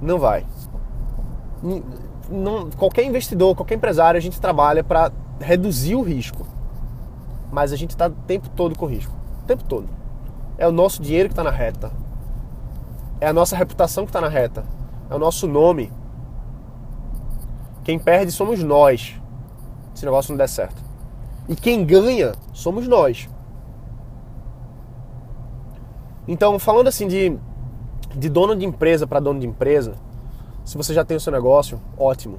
não 0.00 0.18
vai. 0.18 0.46
Não, 2.32 2.70
qualquer 2.70 3.04
investidor, 3.04 3.54
qualquer 3.54 3.74
empresário, 3.74 4.18
a 4.18 4.22
gente 4.22 4.40
trabalha 4.40 4.82
para 4.82 5.12
reduzir 5.38 5.94
o 5.94 6.02
risco. 6.02 6.46
Mas 7.50 7.72
a 7.72 7.76
gente 7.76 7.90
está 7.90 8.06
o 8.06 8.10
tempo 8.10 8.48
todo 8.50 8.76
com 8.76 8.86
risco. 8.86 9.14
O 9.42 9.46
tempo 9.46 9.62
todo. 9.64 9.88
É 10.56 10.66
o 10.66 10.72
nosso 10.72 11.02
dinheiro 11.02 11.28
que 11.28 11.32
está 11.32 11.44
na 11.44 11.50
reta. 11.50 11.92
É 13.20 13.28
a 13.28 13.32
nossa 13.32 13.54
reputação 13.54 14.04
que 14.04 14.10
está 14.10 14.20
na 14.20 14.28
reta. 14.28 14.64
É 15.10 15.14
o 15.14 15.18
nosso 15.18 15.46
nome 15.46 15.92
quem 17.84 17.98
perde 17.98 18.30
somos 18.30 18.62
nós, 18.62 19.20
se 19.94 20.04
o 20.04 20.06
negócio 20.06 20.32
não 20.32 20.38
der 20.38 20.48
certo. 20.48 20.80
E 21.48 21.56
quem 21.56 21.84
ganha 21.84 22.32
somos 22.52 22.86
nós. 22.86 23.28
Então, 26.28 26.58
falando 26.60 26.86
assim 26.86 27.08
de, 27.08 27.36
de 28.14 28.28
dono 28.28 28.54
de 28.54 28.64
empresa 28.64 29.06
para 29.06 29.18
dono 29.18 29.40
de 29.40 29.46
empresa, 29.46 29.94
se 30.64 30.76
você 30.76 30.94
já 30.94 31.04
tem 31.04 31.16
o 31.16 31.20
seu 31.20 31.32
negócio, 31.32 31.80
ótimo. 31.98 32.38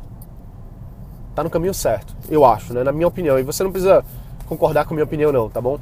Tá 1.36 1.43
no 1.43 1.49
caminho 1.49 1.73
certo, 1.73 2.15
eu 2.29 2.45
acho, 2.45 2.73
né? 2.73 2.83
Na 2.83 2.91
minha 2.91 3.07
opinião. 3.07 3.39
E 3.39 3.43
você 3.43 3.63
não 3.63 3.71
precisa 3.71 4.05
concordar 4.47 4.86
com 4.86 4.93
a 4.93 4.95
minha 4.95 5.05
opinião, 5.05 5.31
não, 5.31 5.49
tá 5.49 5.59
bom? 5.59 5.79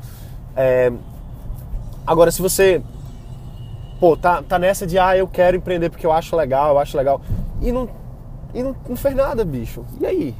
É... 0.55 0.91
Agora, 2.05 2.31
se 2.31 2.41
você, 2.41 2.81
pô, 3.99 4.15
tá, 4.17 4.41
tá 4.41 4.57
nessa 4.57 4.87
de, 4.87 4.97
ah, 4.97 5.15
eu 5.15 5.27
quero 5.27 5.57
empreender 5.57 5.89
porque 5.89 6.05
eu 6.05 6.11
acho 6.11 6.35
legal, 6.35 6.71
eu 6.71 6.79
acho 6.79 6.97
legal, 6.97 7.21
e 7.61 7.71
não 7.71 7.87
e 8.53 8.61
não, 8.61 8.75
não 8.87 8.95
fez 8.95 9.15
nada, 9.15 9.43
bicho. 9.45 9.85
E 9.99 10.05
aí? 10.05 10.35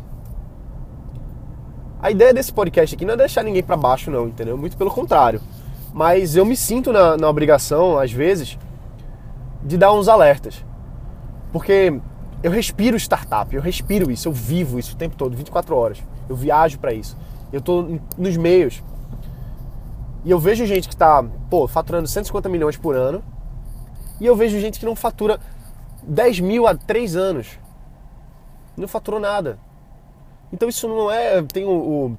A 2.02 2.12
ideia 2.12 2.34
desse 2.34 2.52
podcast 2.52 2.96
aqui 2.96 3.06
não 3.06 3.14
é 3.14 3.18
deixar 3.18 3.44
ninguém 3.44 3.64
para 3.64 3.78
baixo, 3.78 4.10
não, 4.10 4.28
entendeu? 4.28 4.58
Muito 4.58 4.76
pelo 4.76 4.92
contrário. 4.92 5.42
Mas 5.94 6.36
eu 6.36 6.46
me 6.46 6.56
sinto 6.56 6.92
na, 6.92 7.16
na 7.16 7.30
obrigação, 7.30 7.98
às 7.98 8.12
vezes, 8.12 8.58
de 9.64 9.78
dar 9.78 9.94
uns 9.94 10.08
alertas. 10.08 10.64
Porque 11.52 12.00
eu 12.44 12.52
respiro 12.52 12.98
startup, 12.98 13.54
eu 13.56 13.62
respiro 13.62 14.10
isso, 14.10 14.28
eu 14.28 14.34
vivo 14.34 14.80
isso 14.80 14.96
o 14.96 14.98
tempo 14.98 15.16
todo, 15.16 15.36
24 15.36 15.76
horas. 15.76 16.04
Eu 16.28 16.36
viajo 16.36 16.80
para 16.80 16.94
isso. 16.94 17.18
Eu 17.52 17.62
tô 17.62 18.00
nos 18.18 18.38
meios. 18.38 18.84
E 20.24 20.32
eu 20.32 20.40
vejo 20.40 20.66
gente 20.66 20.88
que 20.88 20.96
tá, 20.96 21.24
pô, 21.50 21.68
faturando 21.68 22.08
150 22.08 22.48
milhões 22.48 22.78
por 22.78 22.96
ano. 22.96 23.24
E 24.20 24.26
eu 24.26 24.36
vejo 24.36 24.60
gente 24.60 24.80
que 24.80 24.86
não 24.86 24.96
fatura 24.96 25.40
10 26.04 26.40
mil 26.40 26.68
há 26.68 26.76
3 26.76 27.16
anos 27.16 27.60
não 28.78 28.88
faturou 28.88 29.20
nada. 29.20 29.60
Então 30.52 30.68
isso 30.68 30.88
não 30.88 31.10
é. 31.10 31.42
Tem 31.44 31.66
o, 31.66 31.70
o, 31.70 32.18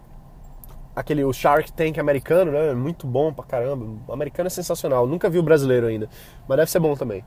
aquele 0.94 1.24
o 1.24 1.32
Shark 1.32 1.72
Tank 1.72 1.98
americano, 1.98 2.52
né? 2.52 2.72
Muito 2.74 3.06
bom 3.06 3.32
pra 3.32 3.44
caramba. 3.44 3.86
O 4.06 4.12
americano 4.12 4.46
é 4.46 4.50
sensacional. 4.50 5.06
Nunca 5.06 5.28
vi 5.28 5.38
o 5.38 5.42
brasileiro 5.42 5.86
ainda, 5.86 6.08
mas 6.48 6.56
deve 6.56 6.70
ser 6.70 6.80
bom 6.80 6.94
também. 6.94 7.24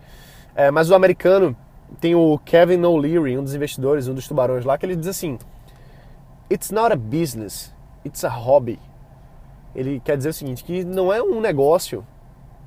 É, 0.55 0.71
mas 0.71 0.89
o 0.89 0.95
americano 0.95 1.55
tem 1.99 2.15
o 2.15 2.37
Kevin 2.39 2.83
O'Leary, 2.83 3.37
um 3.37 3.43
dos 3.43 3.55
investidores, 3.55 4.07
um 4.07 4.13
dos 4.13 4.27
tubarões 4.27 4.65
lá, 4.65 4.77
que 4.77 4.85
ele 4.85 4.95
diz 4.95 5.07
assim: 5.07 5.37
It's 6.51 6.71
not 6.71 6.91
a 6.91 6.95
business, 6.95 7.73
it's 8.05 8.23
a 8.23 8.29
hobby. 8.29 8.79
Ele 9.75 9.99
quer 9.99 10.17
dizer 10.17 10.29
o 10.29 10.33
seguinte: 10.33 10.63
que 10.63 10.83
não 10.83 11.11
é 11.11 11.21
um 11.21 11.41
negócio 11.41 12.05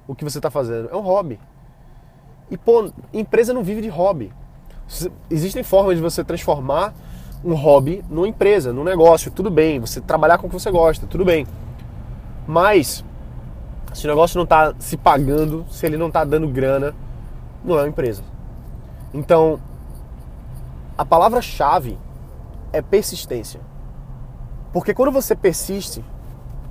o 0.06 0.14
que 0.14 0.24
você 0.24 0.38
está 0.38 0.50
fazendo, 0.50 0.88
é 0.90 0.96
um 0.96 1.00
hobby. 1.00 1.38
E, 2.50 2.56
pô, 2.56 2.90
empresa 3.12 3.52
não 3.52 3.62
vive 3.62 3.82
de 3.82 3.88
hobby. 3.88 4.32
Existem 5.30 5.62
formas 5.62 5.96
de 5.96 6.02
você 6.02 6.24
transformar 6.24 6.94
um 7.44 7.54
hobby 7.54 8.02
numa 8.08 8.26
empresa, 8.26 8.72
num 8.72 8.82
negócio, 8.82 9.30
tudo 9.30 9.50
bem. 9.50 9.78
Você 9.78 10.00
trabalhar 10.00 10.38
com 10.38 10.46
o 10.46 10.50
que 10.50 10.58
você 10.58 10.70
gosta, 10.70 11.06
tudo 11.06 11.26
bem. 11.26 11.46
Mas, 12.46 13.04
se 13.92 14.06
o 14.06 14.08
negócio 14.08 14.38
não 14.38 14.44
está 14.44 14.74
se 14.78 14.96
pagando, 14.96 15.66
se 15.70 15.84
ele 15.84 15.98
não 15.98 16.08
está 16.08 16.24
dando 16.24 16.48
grana, 16.48 16.94
não 17.62 17.78
é 17.78 17.82
uma 17.82 17.88
empresa. 17.88 18.22
Então, 19.12 19.58
a 20.96 21.04
palavra-chave 21.04 21.98
é 22.72 22.82
persistência. 22.82 23.60
Porque 24.72 24.92
quando 24.92 25.12
você 25.12 25.34
persiste 25.34 26.04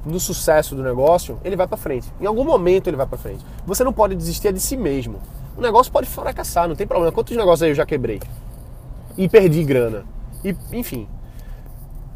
no 0.06 0.20
sucesso 0.20 0.76
do 0.76 0.84
negócio, 0.84 1.40
ele 1.44 1.56
vai 1.56 1.68
para 1.68 1.78
frente. 1.78 2.08
Em 2.20 2.26
algum 2.26 2.44
momento 2.44 2.88
ele 2.88 2.98
vai 2.98 3.06
para 3.06 3.18
frente. 3.18 3.46
Você 3.66 3.84
não 3.84 3.92
pode 3.92 4.16
desistir 4.16 4.54
de 4.54 4.60
si 4.60 4.78
mesmo. 4.78 5.20
O 5.58 5.62
negócio 5.62 5.92
pode 5.92 6.08
fracassar, 6.08 6.68
não 6.68 6.76
tem 6.76 6.86
problema. 6.88 7.12
Quantos 7.12 7.36
negócios 7.36 7.64
aí 7.64 7.72
eu 7.72 7.76
já 7.76 7.86
quebrei? 7.86 8.22
E 9.18 9.28
perdi 9.28 9.64
grana. 9.64 10.06
E, 10.44 10.56
enfim. 10.72 11.08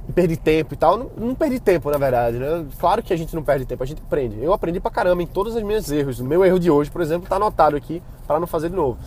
E 0.08 0.12
perdi 0.12 0.38
tempo 0.38 0.74
e 0.74 0.78
tal. 0.78 0.98
Não, 0.98 1.10
não, 1.18 1.36
perdi 1.36 1.60
tempo, 1.60 1.90
na 1.90 1.98
verdade, 1.98 2.38
né? 2.38 2.66
Claro 2.80 3.02
que 3.02 3.12
a 3.12 3.18
gente 3.18 3.36
não 3.36 3.44
perde 3.44 3.66
tempo, 3.66 3.82
a 3.82 3.86
gente 3.86 4.02
aprende. 4.02 4.42
Eu 4.42 4.54
aprendi 4.54 4.80
pra 4.80 4.92
caramba 4.92 5.24
em 5.24 5.28
todos 5.28 5.56
os 5.56 5.64
meus 5.64 5.90
erros. 5.92 6.20
O 6.20 6.26
meu 6.26 6.46
erro 6.46 6.60
de 6.60 6.70
hoje, 6.70 6.92
por 6.92 7.02
exemplo, 7.02 7.28
tá 7.28 7.38
anotado 7.38 7.76
aqui 7.76 8.02
para 8.28 8.40
não 8.40 8.48
fazer 8.48 8.70
de 8.70 8.76
novo. 8.76 9.00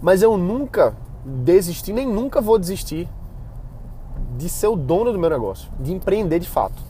Mas 0.00 0.22
eu 0.22 0.36
nunca 0.36 0.94
desisti, 1.24 1.92
nem 1.92 2.06
nunca 2.06 2.40
vou 2.40 2.58
desistir 2.58 3.08
de 4.36 4.48
ser 4.48 4.68
o 4.68 4.76
dono 4.76 5.12
do 5.12 5.18
meu 5.18 5.30
negócio, 5.30 5.70
de 5.80 5.92
empreender 5.92 6.38
de 6.38 6.48
fato. 6.48 6.82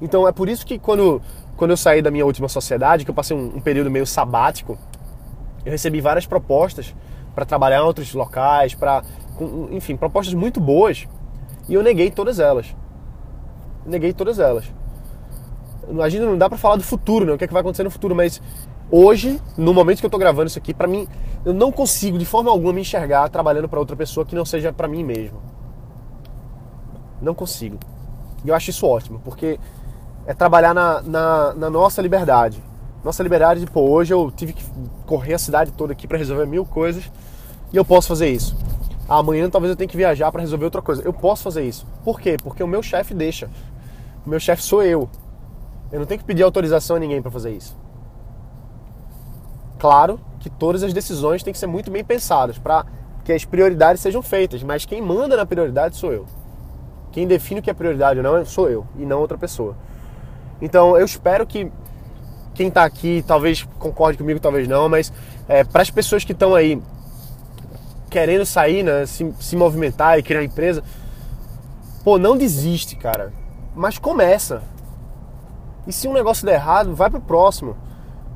Então 0.00 0.26
é 0.26 0.32
por 0.32 0.48
isso 0.48 0.64
que 0.64 0.78
quando, 0.78 1.20
quando 1.56 1.72
eu 1.72 1.76
saí 1.76 2.00
da 2.00 2.10
minha 2.10 2.24
última 2.24 2.48
sociedade, 2.48 3.04
que 3.04 3.10
eu 3.10 3.14
passei 3.14 3.36
um, 3.36 3.56
um 3.56 3.60
período 3.60 3.90
meio 3.90 4.06
sabático, 4.06 4.78
eu 5.64 5.72
recebi 5.72 6.00
várias 6.00 6.26
propostas 6.26 6.94
para 7.34 7.44
trabalhar 7.44 7.78
em 7.78 7.84
outros 7.84 8.14
locais, 8.14 8.74
para, 8.74 9.02
enfim, 9.70 9.96
propostas 9.96 10.34
muito 10.34 10.60
boas, 10.60 11.06
e 11.68 11.74
eu 11.74 11.82
neguei 11.82 12.10
todas 12.10 12.40
elas. 12.40 12.74
Neguei 13.84 14.12
todas 14.12 14.38
elas. 14.38 14.64
Imagina, 15.88 16.26
não 16.26 16.36
dá 16.36 16.48
para 16.48 16.58
falar 16.58 16.76
do 16.76 16.82
futuro, 16.82 17.24
né? 17.24 17.32
O 17.32 17.38
que, 17.38 17.44
é 17.44 17.46
que 17.46 17.52
vai 17.52 17.60
acontecer 17.60 17.82
no 17.82 17.90
futuro, 17.90 18.14
mas 18.14 18.42
hoje, 18.90 19.40
no 19.56 19.72
momento 19.72 20.00
que 20.00 20.06
eu 20.06 20.10
tô 20.10 20.18
gravando 20.18 20.48
isso 20.48 20.58
aqui, 20.58 20.74
para 20.74 20.86
mim, 20.86 21.08
eu 21.44 21.52
não 21.52 21.70
consigo 21.70 22.18
de 22.18 22.24
forma 22.24 22.50
alguma 22.50 22.72
me 22.72 22.80
enxergar 22.80 23.28
trabalhando 23.28 23.68
para 23.68 23.78
outra 23.78 23.96
pessoa 23.96 24.24
que 24.26 24.34
não 24.34 24.44
seja 24.44 24.72
para 24.72 24.88
mim 24.88 25.04
mesmo. 25.04 25.40
Não 27.20 27.34
consigo. 27.34 27.78
E 28.44 28.48
eu 28.48 28.54
acho 28.54 28.70
isso 28.70 28.86
ótimo, 28.86 29.20
porque 29.24 29.58
é 30.26 30.34
trabalhar 30.34 30.74
na, 30.74 31.02
na, 31.02 31.54
na 31.54 31.70
nossa 31.70 32.00
liberdade. 32.02 32.62
Nossa 33.04 33.22
liberdade, 33.22 33.64
pô, 33.66 33.80
hoje 33.80 34.12
eu 34.12 34.30
tive 34.30 34.52
que 34.52 34.64
correr 35.06 35.34
a 35.34 35.38
cidade 35.38 35.72
toda 35.72 35.92
aqui 35.92 36.06
para 36.06 36.18
resolver 36.18 36.46
mil 36.46 36.64
coisas 36.64 37.10
e 37.72 37.76
eu 37.76 37.84
posso 37.84 38.08
fazer 38.08 38.28
isso. 38.28 38.56
Amanhã 39.08 39.48
talvez 39.48 39.70
eu 39.70 39.76
tenha 39.76 39.88
que 39.88 39.96
viajar 39.96 40.30
para 40.30 40.42
resolver 40.42 40.66
outra 40.66 40.82
coisa. 40.82 41.02
Eu 41.02 41.12
posso 41.12 41.42
fazer 41.42 41.62
isso. 41.66 41.86
Por 42.04 42.20
quê? 42.20 42.36
Porque 42.42 42.62
o 42.62 42.66
meu 42.66 42.82
chefe 42.82 43.14
deixa. 43.14 43.48
O 44.26 44.28
meu 44.28 44.38
chefe 44.38 44.62
sou 44.62 44.82
eu. 44.82 45.08
Eu 45.90 46.00
não 46.00 46.06
tenho 46.06 46.20
que 46.20 46.26
pedir 46.26 46.42
autorização 46.42 46.96
a 46.96 46.98
ninguém 46.98 47.22
para 47.22 47.30
fazer 47.30 47.52
isso. 47.52 47.74
Claro 49.78 50.20
que 50.40 50.50
todas 50.50 50.82
as 50.82 50.92
decisões 50.92 51.42
têm 51.42 51.52
que 51.52 51.58
ser 51.58 51.66
muito 51.66 51.90
bem 51.90 52.04
pensadas 52.04 52.58
para 52.58 52.84
que 53.24 53.32
as 53.32 53.44
prioridades 53.44 54.00
sejam 54.00 54.22
feitas, 54.22 54.62
mas 54.62 54.84
quem 54.84 55.02
manda 55.02 55.36
na 55.36 55.46
prioridade 55.46 55.96
sou 55.96 56.12
eu. 56.12 56.26
Quem 57.12 57.26
define 57.26 57.60
o 57.60 57.62
que 57.62 57.70
é 57.70 57.74
prioridade 57.74 58.18
ou 58.18 58.22
não 58.22 58.44
sou 58.44 58.68
eu 58.68 58.86
e 58.96 59.04
não 59.04 59.20
outra 59.20 59.38
pessoa. 59.38 59.76
Então 60.60 60.96
eu 60.96 61.04
espero 61.04 61.46
que 61.46 61.70
quem 62.54 62.68
está 62.68 62.84
aqui 62.84 63.24
talvez 63.26 63.62
concorde 63.78 64.18
comigo, 64.18 64.40
talvez 64.40 64.66
não, 64.66 64.88
mas 64.88 65.12
é, 65.48 65.62
para 65.62 65.82
as 65.82 65.90
pessoas 65.90 66.24
que 66.24 66.32
estão 66.32 66.54
aí 66.54 66.82
querendo 68.10 68.44
sair, 68.44 68.82
né, 68.82 69.06
se, 69.06 69.32
se 69.38 69.54
movimentar 69.54 70.18
e 70.18 70.22
criar 70.22 70.42
empresa, 70.42 70.82
pô, 72.02 72.18
não 72.18 72.36
desiste, 72.36 72.96
cara. 72.96 73.32
Mas 73.76 73.98
começa. 73.98 74.62
E 75.86 75.92
se 75.92 76.08
um 76.08 76.12
negócio 76.12 76.44
der 76.44 76.54
errado, 76.54 76.94
vai 76.94 77.08
pro 77.08 77.20
próximo. 77.20 77.76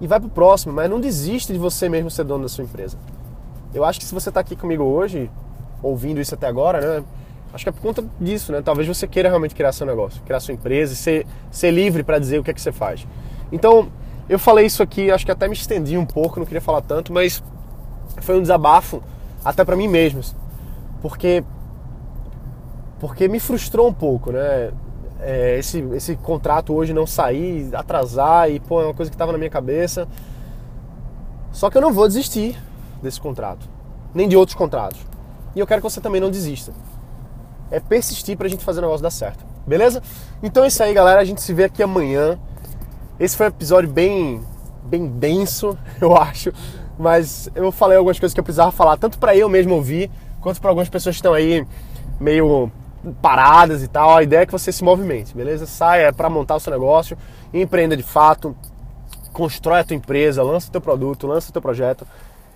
E 0.02 0.06
vai 0.08 0.18
pro 0.18 0.28
próximo, 0.28 0.72
mas 0.72 0.90
não 0.90 1.00
desiste 1.00 1.52
de 1.52 1.58
você 1.60 1.88
mesmo 1.88 2.10
ser 2.10 2.24
dono 2.24 2.42
da 2.42 2.48
sua 2.48 2.64
empresa. 2.64 2.98
Eu 3.72 3.84
acho 3.84 4.00
que 4.00 4.04
se 4.04 4.12
você 4.12 4.30
está 4.30 4.40
aqui 4.40 4.56
comigo 4.56 4.82
hoje, 4.82 5.30
ouvindo 5.80 6.20
isso 6.20 6.34
até 6.34 6.48
agora, 6.48 6.80
né? 6.80 7.04
Acho 7.54 7.64
que 7.64 7.68
é 7.68 7.72
por 7.72 7.80
conta 7.80 8.04
disso, 8.20 8.50
né? 8.50 8.60
Talvez 8.62 8.88
você 8.88 9.06
queira 9.06 9.28
realmente 9.28 9.54
criar 9.54 9.70
seu 9.70 9.86
negócio, 9.86 10.20
criar 10.22 10.40
sua 10.40 10.54
empresa 10.54 10.92
e 10.92 10.96
ser, 10.96 11.24
ser 11.52 11.70
livre 11.70 12.02
para 12.02 12.18
dizer 12.18 12.40
o 12.40 12.42
que 12.42 12.50
é 12.50 12.54
que 12.54 12.60
você 12.60 12.72
faz. 12.72 13.06
Então, 13.52 13.92
eu 14.28 14.40
falei 14.40 14.66
isso 14.66 14.82
aqui, 14.82 15.08
acho 15.08 15.24
que 15.24 15.30
até 15.30 15.46
me 15.46 15.54
estendi 15.54 15.96
um 15.96 16.04
pouco, 16.04 16.40
não 16.40 16.46
queria 16.46 16.60
falar 16.60 16.80
tanto, 16.80 17.12
mas 17.12 17.40
foi 18.22 18.36
um 18.36 18.42
desabafo 18.42 19.00
até 19.44 19.64
para 19.64 19.76
mim 19.76 19.86
mesmo, 19.86 20.20
porque 21.00 21.44
porque 22.98 23.28
me 23.28 23.38
frustrou 23.38 23.88
um 23.88 23.92
pouco, 23.92 24.32
né? 24.32 24.72
É, 25.24 25.58
esse, 25.58 25.78
esse 25.94 26.16
contrato 26.16 26.74
hoje 26.74 26.92
não 26.92 27.06
sair, 27.06 27.74
atrasar 27.74 28.50
e 28.50 28.58
pô, 28.58 28.82
é 28.82 28.86
uma 28.86 28.94
coisa 28.94 29.10
que 29.10 29.14
estava 29.14 29.32
na 29.32 29.38
minha 29.38 29.50
cabeça. 29.50 30.08
Só 31.52 31.70
que 31.70 31.76
eu 31.76 31.82
não 31.82 31.92
vou 31.92 32.08
desistir 32.08 32.58
desse 33.02 33.20
contrato, 33.20 33.68
nem 34.14 34.28
de 34.28 34.36
outros 34.36 34.56
contratos. 34.56 35.00
E 35.54 35.60
eu 35.60 35.66
quero 35.66 35.80
que 35.80 35.88
você 35.88 36.00
também 36.00 36.20
não 36.20 36.30
desista. 36.30 36.72
É 37.70 37.78
persistir 37.78 38.36
pra 38.36 38.48
gente 38.48 38.64
fazer 38.64 38.80
o 38.80 38.82
negócio 38.82 39.02
dar 39.02 39.10
certo. 39.10 39.44
Beleza? 39.66 40.02
Então 40.42 40.64
é 40.64 40.68
isso 40.68 40.82
aí, 40.82 40.92
galera. 40.92 41.20
A 41.20 41.24
gente 41.24 41.40
se 41.40 41.52
vê 41.54 41.64
aqui 41.64 41.82
amanhã. 41.82 42.38
Esse 43.20 43.36
foi 43.36 43.46
um 43.46 43.48
episódio 43.50 43.88
bem, 43.88 44.42
bem 44.82 45.06
denso, 45.06 45.78
eu 46.00 46.16
acho. 46.16 46.52
Mas 46.98 47.48
eu 47.54 47.70
falei 47.70 47.96
algumas 47.96 48.18
coisas 48.18 48.34
que 48.34 48.40
eu 48.40 48.44
precisava 48.44 48.72
falar, 48.72 48.96
tanto 48.96 49.18
para 49.18 49.36
eu 49.36 49.48
mesmo 49.48 49.74
ouvir, 49.74 50.10
quanto 50.40 50.60
para 50.60 50.70
algumas 50.70 50.88
pessoas 50.88 51.14
que 51.14 51.18
estão 51.18 51.32
aí 51.32 51.66
meio 52.20 52.70
paradas 53.20 53.82
e 53.82 53.88
tal. 53.88 54.16
A 54.16 54.22
ideia 54.22 54.42
é 54.42 54.46
que 54.46 54.52
você 54.52 54.72
se 54.72 54.84
movimente, 54.84 55.34
beleza? 55.34 55.66
Saia 55.66 56.12
para 56.12 56.30
montar 56.30 56.56
o 56.56 56.60
seu 56.60 56.72
negócio, 56.72 57.16
empreenda 57.52 57.96
de 57.96 58.02
fato, 58.02 58.56
constrói 59.32 59.80
a 59.80 59.84
tua 59.84 59.96
empresa, 59.96 60.42
lança 60.42 60.68
o 60.68 60.72
teu 60.72 60.80
produto, 60.80 61.26
lança 61.26 61.50
o 61.50 61.52
teu 61.52 61.62
projeto 61.62 62.06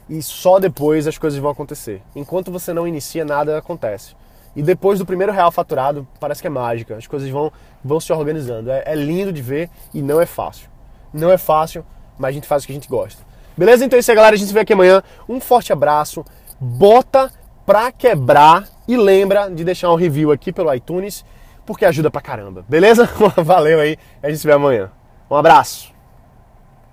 e 0.09 0.23
só 0.23 0.59
depois 0.59 1.07
as 1.07 1.19
coisas 1.19 1.39
vão 1.39 1.51
acontecer. 1.51 2.03
Enquanto 2.15 2.51
você 2.51 2.73
não 2.73 2.87
inicia, 2.87 3.25
nada 3.25 3.59
acontece. 3.59 4.15
E 4.55 4.63
depois 4.63 4.99
do 4.99 5.05
primeiro 5.05 5.33
real 5.33 5.53
faturado, 5.53 6.07
parece 6.19 6.41
que 6.41 6.47
é 6.47 6.51
mágica. 6.51 6.97
As 6.97 7.07
coisas 7.07 7.29
vão, 7.29 7.53
vão 7.85 8.01
se 8.01 8.11
organizando. 8.13 8.71
É, 8.71 8.85
é 8.87 8.95
lindo 8.95 9.33
de 9.33 9.43
ver 9.43 9.69
e 9.93 10.01
não 10.01 10.21
é 10.21 10.25
fácil. 10.25 10.71
Não 11.13 11.31
é 11.31 11.37
fácil, 11.37 11.85
mas 12.19 12.31
a 12.31 12.33
gente 12.33 12.47
faz 12.47 12.63
o 12.63 12.67
que 12.67 12.73
a 12.73 12.75
gente 12.75 12.89
gosta. 12.89 13.23
Beleza? 13.57 13.85
Então 13.85 13.97
é 13.97 14.01
isso 14.01 14.11
aí, 14.11 14.17
galera. 14.17 14.35
A 14.35 14.39
gente 14.39 14.49
se 14.49 14.55
vê 14.55 14.61
aqui 14.61 14.73
amanhã. 14.73 15.03
Um 15.29 15.41
forte 15.41 15.73
abraço. 15.73 16.25
Bota 16.59 17.31
pra 17.67 17.93
quebrar. 17.93 18.67
E 18.89 18.97
lembra 18.97 19.51
de 19.51 19.65
deixar 19.65 19.91
um 19.91 19.97
review 19.97 20.31
aqui 20.31 20.53
pelo 20.53 20.73
iTunes, 20.73 21.25
porque 21.65 21.85
ajuda 21.85 22.11
pra 22.11 22.21
caramba. 22.21 22.65
Beleza? 22.69 23.09
Valeu 23.37 23.81
aí. 23.81 23.97
A 24.23 24.29
gente 24.29 24.39
se 24.39 24.47
vê 24.47 24.53
amanhã. 24.53 24.91
Um 25.31 25.35
abraço. 25.35 25.96